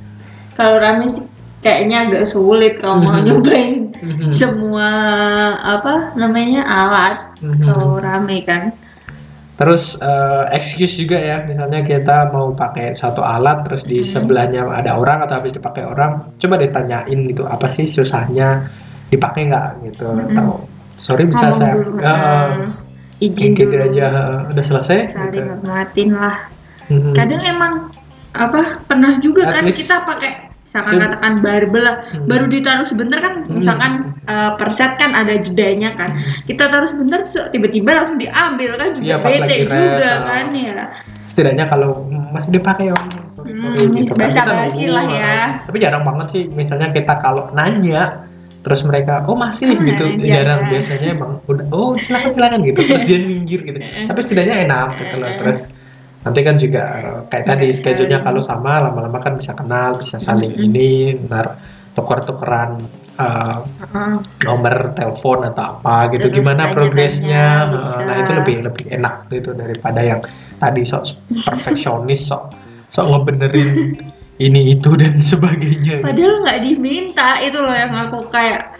kalau 0.55 0.79
rame 0.79 1.05
sih 1.11 1.23
kayaknya 1.59 2.07
agak 2.07 2.23
sulit 2.25 2.79
kalau 2.79 3.03
mau 3.03 3.19
nyobain 3.19 3.82
Mhm. 4.03 4.27
semua 4.29 4.89
apa 5.57 6.11
namanya 6.13 6.61
alat 6.61 7.15
Mhm. 7.39 7.63
kalau 7.63 7.97
rame 7.97 8.43
kan 8.43 8.75
Terus 9.53 10.01
eh, 10.01 10.43
excuse 10.49 10.97
juga 10.97 11.13
ya, 11.13 11.45
misalnya 11.45 11.85
kita 11.85 12.33
mau 12.33 12.49
pakai 12.51 12.97
satu 12.97 13.21
alat, 13.21 13.61
terus 13.61 13.85
di 13.85 14.01
Hmm. 14.01 14.09
sebelahnya 14.09 14.65
ada 14.65 14.97
orang 14.97 15.21
atau 15.23 15.37
habis 15.37 15.53
dipakai 15.53 15.85
orang, 15.85 16.25
coba 16.41 16.57
ditanyain 16.57 17.19
gitu, 17.29 17.45
apa 17.45 17.69
sih 17.69 17.85
susahnya 17.85 18.65
dipakai 19.13 19.45
nggak 19.45 19.67
gitu, 19.85 20.09
Hmm. 20.09 20.25
atau 20.33 20.47
sorry 20.97 21.29
bisa 21.29 21.53
Ngomong 21.53 21.53
saya 21.53 21.73
dulu, 21.77 21.91
eh, 22.01 22.09
ah, 22.09 22.49
izin 23.21 23.51
gitu 23.53 23.69
dulu 23.69 23.85
aja 23.85 24.05
udah 24.49 24.63
selesai. 24.65 24.97
saling 25.13 25.45
gitu. 25.53 26.11
lah 26.17 26.35
Mhm. 26.89 27.13
kadang 27.13 27.41
emang 27.45 27.73
apa 28.33 28.59
pernah 28.89 29.21
juga 29.21 29.45
At 29.47 29.53
kan 29.53 29.63
least- 29.69 29.85
kita 29.85 30.01
pakai 30.01 30.31
misalkan 30.73 30.97
katakan 30.97 31.33
barbel 31.39 31.83
lah. 31.85 31.95
Hmm. 32.09 32.25
baru 32.25 32.45
ditaruh 32.49 32.81
sebentar 32.83 33.21
kan 33.21 33.33
Hmm. 33.45 33.61
misalkan 33.61 33.91
uh, 34.25 34.57
per 34.57 34.73
set 34.73 34.97
kan 34.97 35.13
ada 35.13 35.37
jedanya 35.37 35.93
kan. 35.93 36.17
Kita 36.43 36.65
taruh 36.67 36.89
sebentar 36.89 37.21
tiba-tiba 37.47 37.93
langsung 37.93 38.17
diambil 38.17 38.73
kan 38.73 38.89
juga 38.91 39.21
pas 39.21 39.29
bete 39.31 39.69
juga 39.69 40.09
kan 40.23 40.45
ya 40.49 40.85
setidaknya 41.29 41.65
kalau 41.65 42.05
masih 42.29 42.49
dipakai 42.51 42.89
om 42.89 43.05
sorry, 43.33 43.53
Hmm, 43.53 43.89
gitu. 43.91 44.13
Kan. 44.13 44.45
basi 44.45 44.85
lah 44.85 45.01
ya. 45.03 45.37
tapi 45.65 45.77
jarang 45.77 46.05
banget 46.05 46.27
sih 46.29 46.43
misalnya 46.47 46.89
kita 46.89 47.17
kalau 47.19 47.49
nanya 47.51 48.21
terus 48.61 48.85
mereka 48.85 49.25
oh 49.25 49.33
masih? 49.35 49.73
Ah, 49.73 49.81
gitu. 49.83 50.03
jarang. 50.23 50.59
iya. 50.63 50.71
biasanya 50.71 51.07
emang 51.11 51.31
udah 51.43 51.65
oh 51.69 51.97
silakan 51.97 52.31
silakan 52.31 52.59
gitu. 52.61 52.79
Terus 52.81 53.03
dia 53.03 53.19
minggir 53.29 53.59
gitu. 53.61 53.77
Tapi 53.81 54.19
setidaknya 54.21 54.55
enak 54.63 54.87
gitu 55.01 55.15
loh. 55.17 55.29
Terus 55.35 55.59
nanti 56.23 56.39
kan 56.39 56.55
juga 56.55 56.83
kayak 57.27 57.45
tadi 57.45 57.65
Iya, 57.67 57.75
schedule-nya 57.75 58.19
saling. 58.19 58.25
kalau 58.25 58.41
sama 58.41 58.79
lama-lama 58.81 59.19
kan 59.19 59.35
bisa 59.35 59.51
kenal 59.51 59.95
bisa 59.95 60.17
saling 60.17 60.51
Mm-mm. 60.51 60.65
ini 60.65 60.89
nar 61.27 61.59
tuker-tukeran 61.93 62.79
eh, 63.13 63.57
Ah, 63.93 64.17
nomor 64.41 64.89
telepon 64.91 65.45
atau 65.45 65.77
apa 65.77 66.09
gitu 66.09 66.27
Terus 66.27 66.35
gimana 66.41 66.73
progresnya 66.73 67.69
bisa. 67.69 68.01
nah 68.01 68.15
itu 68.17 68.31
lebih 68.33 68.55
lebih 68.65 68.85
enak 68.89 69.29
gitu 69.29 69.53
daripada 69.53 70.01
yang 70.01 70.17
tadi 70.57 70.81
sok 70.81 71.13
perfeksionis 71.29 72.25
sok 72.25 72.55
sok 72.89 73.05
ngebenerin 73.05 73.69
ini 74.45 74.73
itu 74.73 74.89
dan 74.97 75.13
sebagainya 75.13 76.01
padahal 76.01 76.41
nggak 76.41 76.59
diminta 76.63 77.37
itu 77.37 77.59
loh 77.59 77.69
yang 77.69 77.93
aku 77.93 78.25
kayak 78.27 78.73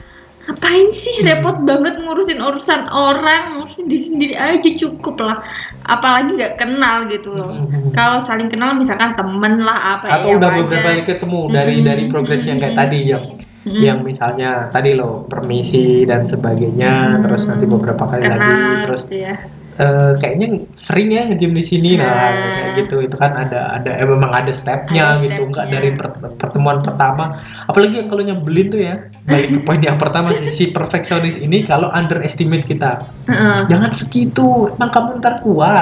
ngapain 0.44 0.92
sih 0.92 1.24
Hmm. 1.24 1.28
repot 1.32 1.58
banget 1.64 1.96
ngurusin 1.98 2.38
urusan 2.38 2.82
orang 2.88 3.44
ngurusin 3.56 3.88
diri 3.88 4.04
sendiri 4.04 4.36
aja 4.36 4.70
cukup 4.76 5.16
lah 5.18 5.40
apalagi 5.82 6.36
nggak 6.36 6.60
kenal 6.60 7.08
gitu 7.08 7.32
loh 7.32 7.64
Mhm. 7.64 7.96
kalau 7.96 8.20
saling 8.20 8.52
kenal 8.52 8.76
misalkan 8.76 9.16
temen 9.16 9.64
lah 9.64 9.98
apa 9.98 10.20
atau 10.20 10.36
ya 10.36 10.36
udah 10.36 10.50
beberapa 10.54 10.84
kali 10.84 11.02
ketemu 11.08 11.40
dari 11.48 11.76
Mm-mm. 11.80 11.88
dari 11.88 12.04
progres 12.06 12.44
yang 12.44 12.60
kayak 12.60 12.76
tadi 12.76 13.00
yang 13.08 13.24
Mm-mm. 13.64 13.80
yang 13.80 13.98
misalnya 14.04 14.68
tadi 14.70 14.92
loh 14.92 15.24
permisi 15.24 16.04
dan 16.04 16.28
sebagainya 16.28 16.92
Hmm, 17.16 17.22
terus 17.24 17.48
nanti 17.48 17.64
beberapa 17.64 18.04
kali 18.04 18.20
kenal 18.20 18.44
lagi 18.44 18.76
terus 18.84 19.02
gitu 19.08 19.16
ya. 19.24 19.36
Eh, 19.74 20.12
kayaknya 20.18 20.48
sering 20.74 21.10
ya 21.10 21.26
nge-gym 21.26 21.54
di 21.54 21.62
sini. 21.62 21.90
Nah 21.98 22.06
Nah. 22.06 22.30
kayak 22.30 22.72
gitu. 22.84 22.96
Itu 23.02 23.16
kan 23.18 23.34
ada 23.34 23.78
ada 23.78 23.92
eh, 23.94 24.06
memang 24.06 24.30
ada 24.30 24.52
stepnya 24.52 25.18
Ada 25.18 25.24
gitu. 25.24 25.42
Nggak 25.50 25.66
dari 25.70 25.90
per- 25.94 26.38
pertemuan 26.38 26.82
pertama. 26.82 27.42
Apalagi 27.66 28.00
yang 28.00 28.08
kalau 28.08 28.22
nyebelin 28.22 28.68
tuh 28.70 28.82
ya. 28.82 28.96
Balik 29.24 29.48
ke 29.50 29.60
poin 29.64 29.82
yang 29.82 29.98
pertama 29.98 30.34
sih. 30.34 30.50
Si 30.50 30.64
perfeksionis 30.70 31.38
ini 31.38 31.64
kalau 31.64 31.90
underestimate 31.90 32.64
kita. 32.64 33.08
Heeh. 33.26 33.66
jangan 33.68 33.90
segitu. 33.90 34.70
Emang 34.76 34.92
kamu 34.92 35.10
ntar 35.20 35.42
kuat. 35.42 35.82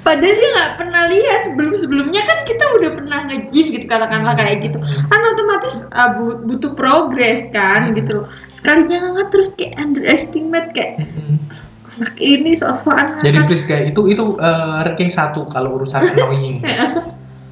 Padahal 0.00 0.32
dia 0.32 0.48
nggak 0.56 0.72
pernah 0.80 1.02
lihat. 1.10 1.40
Sebelum 1.52 1.72
sebelumnya 1.76 2.22
kan 2.24 2.38
kita 2.48 2.64
udah 2.80 2.90
pernah 2.96 3.18
nge-gym 3.28 3.76
gitu 3.76 3.84
katakanlah 3.84 4.32
kayak 4.32 4.64
gitu. 4.64 4.78
Kan 4.80 5.20
otomatis 5.28 5.84
uh, 5.92 6.10
bu- 6.16 6.40
butuh 6.46 6.72
progres 6.72 7.44
kan 7.52 7.92
gitu 7.92 8.22
loh. 8.22 8.26
Sekalinya 8.60 8.96
ngangkat 9.08 9.28
terus 9.32 9.48
kayak 9.56 9.74
underestimate 9.80 10.68
kayak 10.76 10.94
anak 12.00 12.16
ini 12.16 12.56
sok-sokan 12.56 13.20
jadi 13.20 13.44
ngangkat 13.44 13.48
please 13.52 13.64
guys 13.68 13.84
itu 13.92 14.02
itu 14.08 14.24
eh, 14.40 14.78
ranking 14.88 15.12
satu 15.12 15.44
kalau 15.52 15.76
urusan 15.76 16.04
annoying 16.16 16.64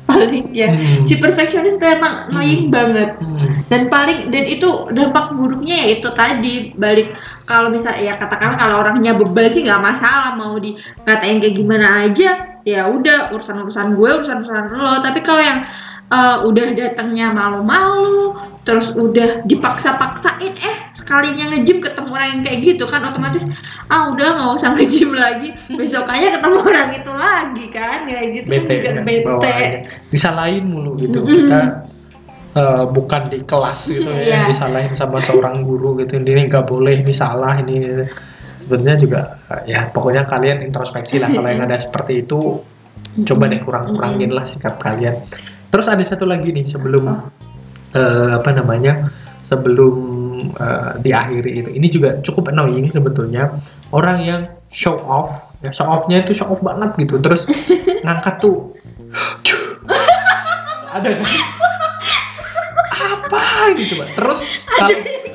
paling 0.08 0.56
ya. 0.56 0.72
Hmm. 0.72 1.04
Si 1.04 1.20
perfeksionis 1.20 1.76
tuh 1.76 1.84
emang 1.84 2.32
annoying 2.32 2.72
banget. 2.72 3.20
Hmm. 3.20 3.60
dan 3.68 3.92
paling 3.92 4.32
dan 4.32 4.48
itu 4.48 4.88
dampak 4.96 5.36
buruknya 5.36 5.84
ya 5.84 6.00
itu 6.00 6.08
tadi 6.16 6.72
balik 6.80 7.12
kalau 7.44 7.68
misal 7.68 7.92
ya 8.00 8.16
katakanlah 8.16 8.56
kalau 8.56 8.80
orangnya 8.80 9.12
bebal 9.12 9.44
sih 9.52 9.68
nggak 9.68 9.84
masalah 9.84 10.32
mau 10.32 10.56
dikatain 10.56 11.44
kayak 11.44 11.52
gimana 11.52 12.08
aja 12.08 12.56
ya 12.64 12.88
udah 12.88 13.36
urusan 13.36 13.60
urusan 13.60 13.92
gue 13.92 14.10
urusan 14.24 14.40
urusan 14.40 14.64
lo 14.72 15.04
tapi 15.04 15.20
kalau 15.20 15.44
yang 15.44 15.68
eh, 16.08 16.38
udah 16.48 16.66
datangnya 16.72 17.28
malu-malu 17.28 18.40
terus 18.64 18.88
udah 18.96 19.44
dipaksa-paksain 19.44 20.56
eh 20.56 20.76
sekalinya 21.08 21.56
nge-gym 21.56 21.80
ketemu 21.80 22.08
orang 22.12 22.28
yang 22.28 22.40
kayak 22.44 22.58
gitu 22.60 22.84
kan 22.84 23.00
otomatis 23.00 23.48
ah 23.88 24.12
udah 24.12 24.28
nggak 24.28 24.50
usah 24.60 24.68
nge-gym 24.76 25.16
lagi. 25.16 25.48
Besokannya 25.72 26.28
ketemu 26.36 26.56
orang 26.68 26.88
itu 26.92 27.12
lagi 27.16 27.66
kan 27.72 27.98
kayak 28.04 28.26
gitu 28.36 28.48
kan 28.52 28.52
bete 28.52 28.74
juga 28.76 28.90
kan 28.92 29.04
bete. 29.08 29.24
bawaannya. 29.24 29.80
disalahin 30.12 30.64
mulu 30.68 30.92
gitu. 31.00 31.18
Mm-mm. 31.24 31.32
kita 31.32 31.60
eh, 32.60 32.84
bukan 32.92 33.22
di 33.32 33.38
kelas 33.40 33.80
gitu 33.88 34.10
ya 34.12 34.44
Iya. 34.44 34.52
disalahin 34.52 34.92
sama 34.92 35.16
seorang 35.24 35.64
guru 35.64 35.96
gitu. 36.04 36.20
Ini 36.20 36.44
nggak 36.44 36.68
boleh 36.68 37.00
ini 37.00 37.12
salah 37.16 37.56
ini 37.56 38.04
sebenarnya 38.60 38.96
juga 39.00 39.20
ya 39.64 39.88
pokoknya 39.88 40.28
kalian 40.28 40.60
introspeksi 40.60 41.16
lah 41.16 41.32
kalau 41.32 41.48
yang 41.48 41.64
ada 41.64 41.80
seperti 41.88 42.20
itu. 42.20 42.60
Coba 43.24 43.48
deh 43.48 43.58
kurang-kurangin 43.64 44.30
lah 44.30 44.44
sikap 44.44 44.76
kalian. 44.76 45.16
Terus 45.72 45.88
ada 45.88 46.04
satu 46.04 46.28
lagi 46.28 46.52
nih 46.52 46.68
sebelum 46.68 47.08
eh, 47.96 48.30
apa 48.36 48.50
namanya 48.52 49.08
sebelum 49.42 49.96
eh, 50.56 50.90
diakhiri 51.02 51.50
itu. 51.64 51.70
Ini 51.74 51.86
juga 51.90 52.10
cukup 52.22 52.50
annoying 52.52 52.90
sebetulnya. 52.90 53.58
Orang 53.90 54.20
yang 54.22 54.42
show 54.68 55.00
off 55.08 55.56
ya 55.64 55.72
show 55.72 55.88
offnya 55.88 56.20
itu 56.20 56.36
show 56.36 56.48
off 56.48 56.60
banget 56.60 56.94
gitu. 57.00 57.18
Terus 57.20 57.48
ngangkat 58.04 58.34
tuh 58.40 58.72
ada 60.88 61.08
kan? 61.12 61.28
Apa 62.98 63.42
gitu 63.76 63.96
coba? 63.96 64.04
Terus 64.16 64.40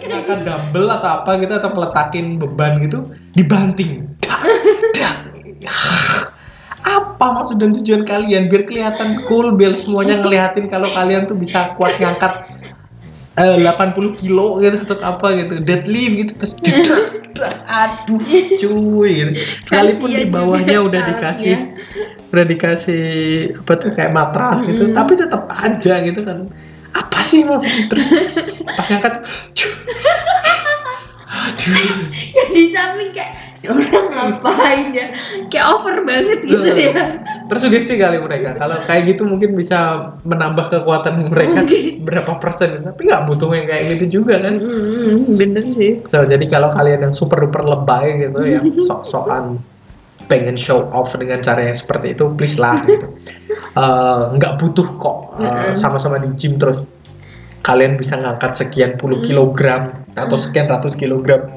ngangkat 0.04 0.40
dumbbell 0.46 0.88
atau 0.92 1.10
apa 1.24 1.32
gitu 1.40 1.54
atau 1.56 1.70
peletakin 1.72 2.38
beban 2.38 2.82
gitu 2.84 3.08
dibanting. 3.34 4.06
Apa 6.84 7.26
maksud 7.40 7.64
dan 7.64 7.72
tujuan 7.80 8.04
kalian? 8.04 8.52
Biar 8.52 8.68
kelihatan 8.68 9.24
cool 9.32 9.56
biar 9.56 9.80
semuanya 9.80 10.20
ngeliatin 10.20 10.68
kalau 10.68 10.92
kalian 10.92 11.24
tuh 11.32 11.40
bisa 11.40 11.72
kuat 11.80 11.96
ngangkat 11.96 12.53
eh, 13.38 13.58
80 13.66 14.20
kilo 14.22 14.62
gitu 14.62 14.78
atau 14.86 14.98
apa 15.02 15.28
gitu 15.38 15.54
deadlift 15.66 16.14
gitu 16.22 16.32
terus 16.38 16.54
aduh 17.82 18.22
cuy 18.62 19.12
gitu. 19.26 19.32
sekalipun 19.66 20.14
di 20.14 20.26
bawahnya 20.30 20.86
udah 20.86 21.02
dikasih 21.14 21.58
udah 22.30 22.46
dikasih 22.46 23.06
apa 23.58 23.74
tuh 23.78 23.90
kayak 23.94 24.12
matras 24.14 24.62
gitu 24.62 24.90
Mm. 24.90 24.94
tapi 24.94 25.14
tetap 25.18 25.50
aja 25.50 25.94
gitu 26.06 26.22
kan 26.22 26.46
apa 26.94 27.20
sih 27.26 27.42
maksudnya 27.42 27.90
terus 27.90 28.08
pas 28.78 28.86
ngangkat 28.86 29.14
cuy. 29.58 29.72
aduh 31.50 31.74
yang 32.38 32.50
di 32.54 32.64
samping 32.70 33.10
kayak 33.18 33.53
"Ya 33.64 33.72
orang 33.80 34.06
ngapain 34.12 34.92
ya? 34.92 35.08
Kayak 35.48 35.66
over 35.72 36.04
banget 36.04 36.40
gitu 36.44 36.68
Hmm. 36.68 36.84
ya. 36.84 37.04
Tersugesti 37.48 37.96
kali 37.96 38.20
mereka. 38.20 38.54
Kalau 38.54 38.76
kayak 38.84 39.16
gitu 39.16 39.24
mungkin 39.24 39.56
bisa 39.56 40.12
menambah 40.22 40.68
kekuatan 40.68 41.32
mereka 41.32 41.64
berapa 42.04 42.36
persen. 42.38 42.84
Tapi 42.84 43.08
nggak 43.08 43.24
butuh 43.24 43.48
yang 43.56 43.66
kayak 43.66 43.84
gitu 43.96 44.20
juga 44.20 44.44
kan. 44.44 44.60
Hmm, 44.60 45.32
bener 45.34 45.64
sih. 45.74 46.04
So, 46.12 46.28
jadi 46.28 46.44
kalau 46.46 46.68
kalian 46.70 47.08
yang 47.08 47.16
super 47.16 47.40
duper 47.40 47.64
lebay 47.64 48.28
gitu, 48.28 48.40
yang 48.44 48.68
sok-sokan 48.92 49.64
pengen 50.28 50.56
show 50.56 50.88
off 50.92 51.16
dengan 51.16 51.40
cara 51.40 51.64
yang 51.64 51.76
seperti 51.76 52.16
itu, 52.16 52.28
please 52.36 52.60
lah 52.60 52.84
gitu. 52.84 53.08
Nggak 54.36 54.54
butuh 54.60 54.88
kok 55.00 55.18
Mm-mm. 55.40 55.74
sama-sama 55.74 56.20
di 56.20 56.30
gym 56.36 56.60
terus. 56.60 56.84
Kalian 57.64 57.96
bisa 57.96 58.20
ngangkat 58.20 58.60
sekian 58.60 59.00
puluh 59.00 59.24
Mm. 59.24 59.26
kilogram 59.26 59.82
atau 60.14 60.36
sekian 60.36 60.68
ratus 60.68 60.94
kilogram 60.94 61.48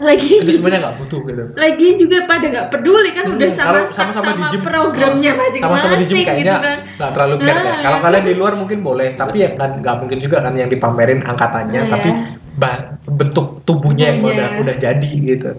lagi 0.00 0.40
itu 0.40 0.56
sebenarnya 0.56 0.80
nggak 0.88 0.96
butuh 0.96 1.20
gitu 1.28 1.44
lagi 1.54 1.88
juga 2.00 2.16
pada 2.24 2.46
nggak 2.48 2.66
peduli 2.72 3.10
kan 3.12 3.24
Hmm, 3.28 3.36
udah 3.36 3.48
sama 3.52 3.78
stuck 3.84 3.92
sama-sama 3.92 4.30
di 4.32 4.40
sama 4.40 4.48
gym, 4.50 4.62
programnya 4.64 5.30
oh, 5.30 5.36
masing-masing 5.36 5.62
sama-sama 5.62 5.94
di 5.94 6.06
gym 6.08 6.16
gitu 6.16 6.26
kayaknya 6.26 6.54
kan 6.56 6.78
nggak 6.96 7.10
terlalu 7.12 7.36
care 7.40 7.60
deh. 7.60 7.68
Ah, 7.68 7.78
Kalau 7.80 7.98
iya. 8.00 8.04
kalian 8.08 8.24
di 8.24 8.34
luar 8.34 8.52
mungkin 8.56 8.78
boleh, 8.80 9.08
tapi 9.14 9.36
ya 9.44 9.50
kan 9.52 9.70
nggak 9.78 9.96
mungkin 10.00 10.18
juga 10.18 10.36
kan 10.40 10.52
yang 10.56 10.68
dipamerin 10.68 11.20
angkatannya, 11.20 11.80
Iya. 11.84 11.92
tapi 11.92 12.08
ba- 12.56 12.96
bentuk 13.06 13.46
tubuhnya 13.62 14.16
yang 14.16 14.24
udah 14.24 14.48
udah 14.56 14.74
jadi 14.76 15.10
gitu. 15.20 15.52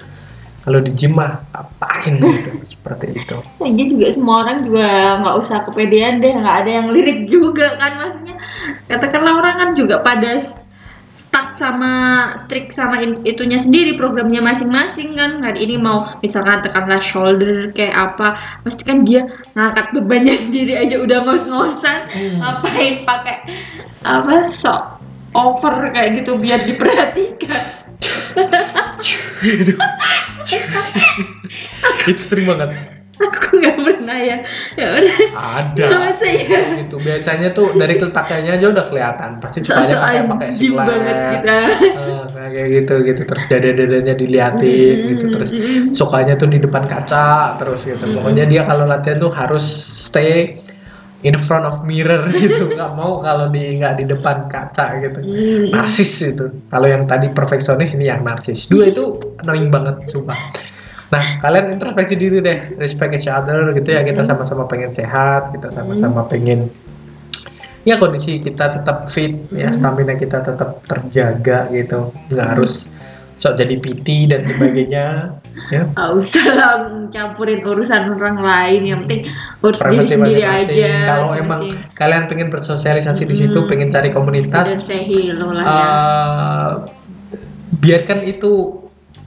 Kalau 0.62 0.78
di 0.78 0.92
gym 0.94 1.18
mah 1.18 1.42
apain 1.54 2.22
gitu 2.22 2.50
seperti 2.74 3.18
itu. 3.18 3.38
Lagi 3.58 3.84
juga 3.90 4.06
semua 4.10 4.36
orang 4.46 4.58
juga 4.62 4.86
nggak 5.22 5.36
usah 5.38 5.58
kepedean 5.66 6.18
deh, 6.18 6.34
nggak 6.34 6.56
ada 6.66 6.72
yang 6.82 6.88
lirik 6.90 7.26
juga 7.26 7.78
kan 7.78 7.98
maksudnya. 7.98 8.38
Katakanlah 8.86 9.34
orang 9.38 9.56
kan 9.58 9.70
juga 9.74 10.02
pada 10.02 10.38
sama 11.62 11.94
strict 12.46 12.74
sama 12.74 13.06
in- 13.06 13.22
itunya 13.22 13.62
sendiri 13.62 13.94
programnya 14.02 14.42
masing-masing 14.42 15.14
kan. 15.14 15.46
Hari 15.46 15.62
ini 15.62 15.78
mau 15.78 16.18
misalkan 16.26 16.66
tekanlah 16.66 16.98
shoulder 16.98 17.70
kayak 17.78 17.94
apa, 17.94 18.34
pasti 18.66 18.82
kan 18.82 19.06
dia 19.06 19.30
ngangkat 19.54 19.94
bebannya 19.94 20.34
sendiri 20.50 20.82
aja 20.82 20.98
udah 20.98 21.22
ngos-ngosan. 21.22 22.00
Hmm. 22.10 22.42
Ngapain 22.42 23.06
pakai 23.06 23.38
apa 24.02 24.50
sok 24.50 24.98
over 25.38 25.94
kayak 25.94 26.26
gitu 26.26 26.42
biar 26.42 26.66
diperhatikan. 26.66 27.86
Itu 32.10 32.22
sering 32.22 32.50
banget. 32.50 33.01
Aku 33.22 33.62
nggak 33.62 33.78
pernah 33.78 34.18
ya. 34.18 34.38
Ya 34.74 34.88
udah. 34.98 35.18
Ada. 35.36 35.86
Masa 35.92 36.28
ya? 36.28 36.62
Gitu. 36.82 36.96
Biasanya 36.98 37.54
tuh 37.54 37.70
dari 37.76 37.96
pakainya 38.02 38.58
aja 38.58 38.68
udah 38.70 38.86
kelihatan. 38.88 39.30
Pasti 39.38 39.62
pakai 39.62 39.86
Sok-sokan 39.86 40.26
pakai 40.28 40.28
banget 40.28 40.52
singlet. 40.58 41.34
kita. 41.38 41.58
Eh, 41.82 42.24
nah, 42.34 42.48
kayak 42.50 42.70
gitu 42.82 42.94
gitu 43.06 43.22
terus 43.24 43.44
dada-dadanya 43.48 44.14
diliatin 44.14 44.96
gitu 45.16 45.26
terus 45.32 45.50
sukanya 45.94 46.34
tuh 46.36 46.50
di 46.50 46.58
depan 46.58 46.84
kaca 46.84 47.56
terus 47.56 47.86
gitu 47.86 48.02
Mm-mm. 48.02 48.18
pokoknya 48.20 48.46
dia 48.50 48.62
kalau 48.66 48.84
latihan 48.84 49.18
tuh 49.20 49.32
harus 49.32 49.64
stay 50.10 50.58
in 51.22 51.38
front 51.38 51.64
of 51.64 51.80
mirror 51.86 52.26
gitu 52.34 52.74
nggak 52.74 52.92
mau 52.98 53.22
kalau 53.22 53.48
di 53.48 53.78
nggak 53.78 54.02
di 54.02 54.06
depan 54.10 54.50
kaca 54.50 55.00
gitu 55.00 55.20
Mm. 55.22 55.70
narsis 55.70 56.12
itu 56.26 56.50
kalau 56.68 56.90
yang 56.90 57.06
tadi 57.06 57.30
perfeksionis 57.30 57.94
ini 57.94 58.10
yang 58.10 58.26
narsis 58.26 58.66
dua 58.68 58.90
itu 58.90 59.16
annoying 59.40 59.70
banget 59.70 60.02
sumpah 60.10 60.40
nah 61.12 61.26
kalian 61.44 61.76
introspeksi 61.76 62.16
diri 62.16 62.40
deh 62.40 62.80
respect 62.80 63.12
each 63.20 63.28
other 63.28 63.76
gitu 63.76 63.92
ya. 63.92 64.02
Kita 64.02 64.24
Mm. 64.24 64.30
sama-sama 64.32 64.64
pengen 64.66 64.96
sehat 64.96 65.52
kita 65.52 65.68
sama-sama 65.70 66.24
pengen 66.26 66.72
ya 67.84 68.00
kondisi 68.00 68.40
kita 68.40 68.80
tetap 68.80 69.12
fit 69.12 69.36
ya 69.52 69.70
Mm. 69.70 69.76
stamina 69.76 70.14
kita 70.16 70.40
tetap 70.40 70.80
terjaga 70.88 71.68
gitu. 71.70 72.16
Nggak 72.32 72.48
harus 72.56 72.88
sok 73.42 73.58
jadi 73.58 73.76
PT 73.76 74.08
dan 74.30 74.46
sebagainya 74.46 75.34
ya. 75.74 75.84
Gak 75.92 76.10
usah 76.14 76.46
lah 76.56 76.74
campurin 77.10 77.60
urusan 77.60 78.14
orang 78.16 78.38
lain 78.40 78.82
yang 78.86 79.00
penting 79.04 79.28
urus 79.60 79.82
diri 79.82 80.06
sendiri 80.06 80.44
aja 80.46 80.92
kalau 81.04 81.34
emang 81.36 81.62
kalian 81.92 82.30
pengen 82.30 82.48
bersosialisasi 82.48 83.28
di 83.28 83.36
situ 83.36 83.66
pengen 83.68 83.92
cari 83.92 84.14
komunitas 84.14 84.72
ya. 84.72 84.80
eh, 85.58 86.70
biarkan 87.82 88.20
itu 88.24 88.81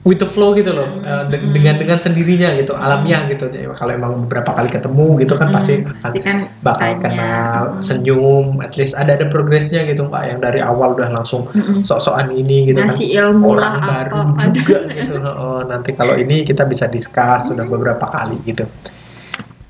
with 0.05 0.17
the 0.17 0.25
flow 0.25 0.53
gitu 0.53 0.69
loh 0.69 0.85
eh, 1.01 1.23
de- 1.27 1.41
Hmm. 1.41 1.49
dengan 1.49 1.75
dengan 1.75 1.97
sendirinya 1.97 2.53
gitu 2.53 2.71
alamiah 2.71 3.25
gitu 3.25 3.45
Jadi, 3.47 3.65
kalau 3.71 3.91
emang 3.91 4.13
beberapa 4.21 4.53
kali 4.53 4.69
ketemu 4.69 5.07
gitu 5.19 5.33
kan 5.33 5.49
Hmm, 5.49 5.55
pasti 5.55 5.73
akan 5.81 6.21
kan 6.21 6.37
bakal 6.61 6.79
tanya. 6.87 7.01
kenal 7.01 7.61
Hmm. 7.67 7.81
senyum 7.81 8.45
at 8.59 8.73
least 8.75 8.93
ada 8.93 9.11
ada 9.11 9.25
progresnya 9.25 9.81
gitu 9.83 10.05
pak 10.05 10.21
yang 10.25 10.39
dari 10.39 10.61
awal 10.61 10.93
udah 10.93 11.09
langsung 11.11 11.49
Mm-mm. 11.49 11.81
sok-sokan 11.81 12.29
ini 12.31 12.69
gitu 12.69 12.77
kan 12.77 12.87
ngasih 12.87 13.07
ilmu 13.15 13.45
orang 13.51 13.73
apa 13.75 13.89
baru 13.89 14.13
apa 14.31 14.43
juga 14.51 14.77
gitu 14.87 15.13
oh, 15.17 15.61
nanti 15.63 15.89
kalau 15.91 16.13
ini 16.13 16.41
kita 16.43 16.63
bisa 16.63 16.85
discuss 16.85 17.49
sudah 17.49 17.65
beberapa 17.65 18.05
kali 18.05 18.37
gitu 18.43 18.69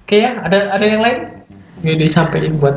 oke 0.04 0.16
ya 0.16 0.36
ada 0.38 0.70
ada 0.70 0.84
yang 0.86 1.00
lain 1.00 1.20
yang 1.82 1.96
disampaikan 1.96 2.56
buat 2.56 2.76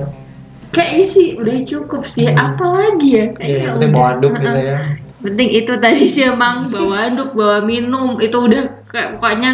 kayaknya 0.70 1.06
sih 1.06 1.26
udah 1.34 1.56
cukup 1.64 2.02
sih 2.04 2.22
Hmm. 2.24 2.54
apalagi 2.54 3.08
ya 3.08 3.18
ya, 3.18 3.26
kayaknya 3.32 3.58
yang 3.58 3.74
penting 3.74 3.90
udah. 3.90 3.98
bawa 3.98 4.08
anduk 4.12 4.32
gitu 4.36 4.60
ya 4.62 4.78
penting 5.18 5.50
itu 5.50 5.74
tadi 5.78 6.06
sih 6.06 6.22
emang 6.26 6.70
bawa 6.70 7.10
anduk 7.10 7.34
bawa 7.34 7.60
minum. 7.62 8.18
Itu 8.18 8.46
udah 8.46 8.86
kayak 8.86 9.18
pokoknya 9.18 9.50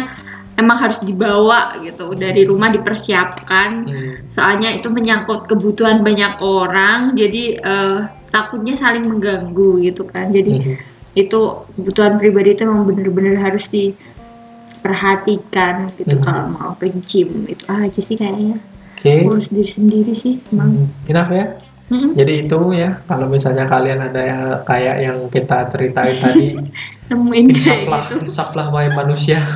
emang 0.55 0.77
harus 0.79 0.99
dibawa 1.01 1.73
gitu. 1.81 2.13
Dari 2.13 2.45
rumah 2.45 2.69
dipersiapkan. 2.71 3.69
Hmm. 3.85 4.15
soalnya 4.35 4.75
itu 4.75 4.91
menyangkut 4.91 5.47
kebutuhan 5.47 6.03
banyak 6.03 6.39
orang. 6.39 7.15
Jadi 7.15 7.55
eh, 7.55 7.99
takutnya 8.29 8.75
saling 8.75 9.07
mengganggu 9.07 9.79
gitu 9.81 10.03
kan. 10.03 10.29
Jadi 10.29 10.53
Mhm. 10.59 10.75
itu 11.15 11.39
kebutuhan 11.79 12.19
pribadi 12.19 12.51
itu 12.53 12.67
memang 12.67 12.83
bener-bener 12.83 13.39
harus 13.39 13.65
diperhatikan 13.71 15.87
gitu. 15.95 16.19
Mhm. 16.19 16.23
kalau 16.23 16.45
mau 16.51 16.75
ke 16.75 16.91
gym 17.07 17.47
itu 17.47 17.63
aja 17.65 17.99
sih 18.03 18.13
kayaknya. 18.13 18.59
Oke. 18.95 19.23
Urus 19.23 19.47
diri 19.47 19.67
sendiri 19.69 20.13
sih 20.17 20.39
emang. 20.51 20.87
Hmm, 20.87 21.09
enough 21.09 21.31
ya 21.31 21.45
Mm-mm. 21.85 22.13
Jadi 22.13 22.33
itu 22.43 22.57
ya, 22.71 22.97
kalau 23.05 23.25
misalnya 23.25 23.65
kalian 23.65 24.01
ada 24.03 24.17
yang 24.19 24.41
kayak 24.63 24.95
yang 24.99 25.17
kita 25.29 25.69
ceritain 25.69 26.15
tadi, 26.15 26.57
nemuin 27.09 27.45
insaflah, 27.51 28.01
gitu 28.07 28.25
insaflah 28.25 28.65
wahai 28.67 28.89
manusia. 28.89 29.37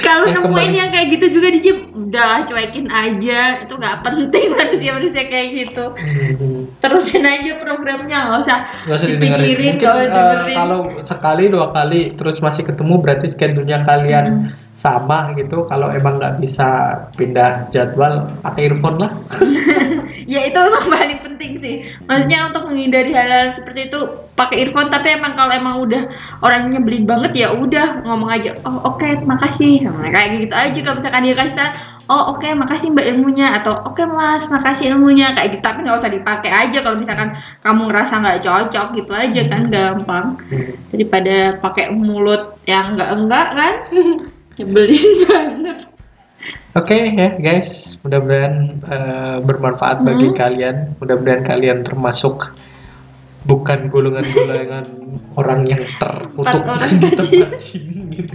kalau 0.00 0.24
Ya, 0.24 0.38
nemuin 0.38 0.48
kembali. 0.48 0.72
yang 0.72 0.90
kayak 0.90 1.08
gitu 1.12 1.26
juga 1.30 1.48
di 1.50 1.60
gym 1.60 1.78
udah 1.92 2.42
cuekin 2.42 2.86
aja 2.88 3.40
itu 3.60 3.74
nggak 3.74 3.96
penting 4.00 4.46
manusia-manusia 4.56 5.22
kayak 5.26 5.48
gitu 5.54 5.84
Hmm, 5.92 6.64
terusin 6.78 7.22
aja 7.22 7.58
programnya 7.58 8.18
nggak 8.24 8.40
usah 8.40 8.58
Nggak 8.86 8.96
usah 8.96 9.08
Dipikirin. 9.10 9.76
Mungkin 9.76 10.08
dengerin. 10.08 10.56
kalau 10.56 10.78
sekali 11.02 11.44
dua 11.46 11.68
kali 11.70 12.14
terus 12.14 12.40
masih 12.40 12.64
ketemu 12.64 12.94
berarti 12.98 13.26
schedule-nya 13.26 13.84
kalian 13.84 14.24
Mm. 14.30 14.69
Sama 14.80 15.36
gitu. 15.36 15.68
Kalau 15.68 15.92
emang 15.92 16.16
nggak 16.16 16.40
bisa 16.40 16.96
pindah 17.14 17.68
jadwal, 17.68 18.24
pakai 18.40 18.72
earphone 18.72 18.98
lah. 19.04 19.12
ya 20.26 20.40
itu 20.46 20.58
emang 20.58 20.86
paling 20.90 21.20
penting 21.22 21.52
sih 21.62 21.74
maksudnya 22.04 22.50
untuk 22.50 22.68
menghindari 22.68 23.12
hal-hal 23.14 23.52
seperti 23.54 23.88
itu 23.88 24.00
pakai 24.34 24.66
earphone 24.66 24.88
tapi 24.88 25.14
emang 25.14 25.36
kalau 25.36 25.52
emang 25.52 25.76
udah 25.84 26.02
orangnya 26.44 26.80
nyebelin 26.80 27.04
banget 27.04 27.32
ya 27.36 27.48
udah 27.54 28.04
ngomong 28.04 28.30
aja 28.30 28.56
oh 28.64 28.94
oke 28.94 29.08
makasih 29.24 29.84
nah, 29.84 30.08
kayak 30.08 30.48
gitu 30.48 30.54
aja 30.54 30.78
kalau 30.80 30.96
misalkan 31.00 31.22
dia 31.26 31.36
kasih 31.36 31.54
saran 31.54 31.74
oh 32.10 32.22
oke 32.34 32.48
makasih 32.56 32.88
mbak 32.90 33.06
ilmunya 33.06 33.46
atau 33.60 33.74
oke 33.86 34.02
mas 34.06 34.44
makasih 34.50 34.90
ilmunya 34.90 35.30
kayak 35.36 35.58
gitu 35.58 35.62
tapi 35.62 35.78
nggak 35.86 35.98
usah 35.98 36.10
dipakai 36.10 36.50
aja 36.50 36.78
kalau 36.82 36.96
misalkan 36.98 37.30
kamu 37.62 37.80
ngerasa 37.90 38.14
nggak 38.18 38.40
cocok 38.42 38.86
gitu 38.98 39.12
aja 39.14 39.40
kan 39.46 39.62
gampang 39.70 40.26
Hmm. 40.50 40.72
daripada 40.90 41.54
pakai 41.62 41.94
mulut 41.94 42.58
yang 42.66 42.96
enggak 42.96 43.10
enggak 43.14 43.48
kan 43.54 43.74
nyebelin 44.60 45.08
banget 45.26 45.78
Oke 46.70 46.94
ya 47.18 47.34
guys, 47.34 47.98
mudah-mudahan 48.06 48.54
eh, 48.78 49.36
bermanfaat 49.42 50.06
bagi 50.06 50.30
Hmm. 50.30 50.38
kalian. 50.38 50.76
Mudah-mudahan 51.02 51.42
kalian 51.42 51.82
termasuk 51.82 52.54
bukan 53.42 53.90
golongan-golongan 53.90 54.86
orang 55.42 55.66
yang 55.66 55.82
terkutuk 55.98 56.62
orang 56.62 56.92
di 57.02 57.10
tempat 57.10 57.50
gym 57.58 58.06
gitu. 58.14 58.34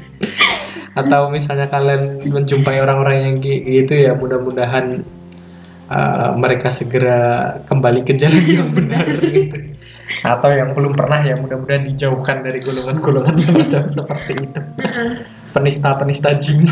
Atau 1.00 1.32
misalnya 1.32 1.72
kalian 1.72 2.28
menjumpai 2.28 2.84
orang-orang 2.84 3.18
yang 3.24 3.36
gi- 3.40 3.64
gitu 3.64 4.04
ya, 4.04 4.12
mudah-mudahan 4.12 5.00
eh, 5.88 6.30
mereka 6.36 6.68
segera 6.70 7.20
kembali 7.64 8.04
ke 8.04 8.20
jalan 8.20 8.44
yang 8.44 8.68
benar 8.68 9.08
gitu. 9.24 9.75
Atau 10.22 10.54
yang 10.54 10.78
belum 10.78 10.94
pernah 10.94 11.18
ya, 11.22 11.34
mudah-mudahan 11.38 11.86
dijauhkan 11.90 12.46
dari 12.46 12.62
golongan-golongan 12.62 13.36
semacam 13.42 13.84
seperti 13.98 14.34
itu 14.46 14.62
penista-penista 15.56 16.36
gym. 16.38 16.68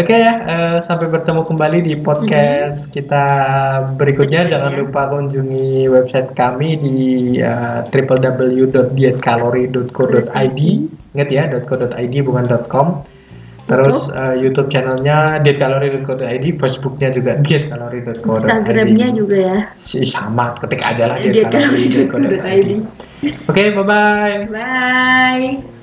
Oke 0.00 0.16
ya, 0.16 0.32
eh, 0.48 0.80
sampai 0.80 1.12
bertemu 1.12 1.44
kembali 1.44 1.84
di 1.84 1.92
podcast 2.00 2.88
kita 2.88 3.24
berikutnya. 4.00 4.48
Jangan 4.48 4.80
lupa 4.80 5.12
kunjungi 5.12 5.92
website 5.92 6.32
kami 6.32 6.80
di 6.80 6.98
eh, 7.36 7.84
www.dietkalori.co.id. 7.84 10.60
Ingat 11.10 11.26
ya, 11.28 11.50
.co.id 11.52 12.14
bukan 12.24 12.46
.com. 12.70 13.02
Terus 13.66 14.10
eh, 14.10 14.34
YouTube 14.40 14.68
channelnya 14.70 15.38
dietkalori.co.id, 15.42 16.44
Facebooknya 16.58 17.08
juga 17.12 17.38
dietkalori.co.id. 17.38 18.26
Instagramnya 18.26 19.08
juga 19.14 19.36
ya 19.36 19.58
Si 19.76 20.02
sama, 20.06 20.56
ketik 20.58 20.82
aja 20.82 21.10
lah 21.10 21.16
dietkalori.co.id. 21.22 22.70
Oke, 23.46 23.62
bye 23.76 23.84
bye. 23.84 24.38
bye 24.48 25.79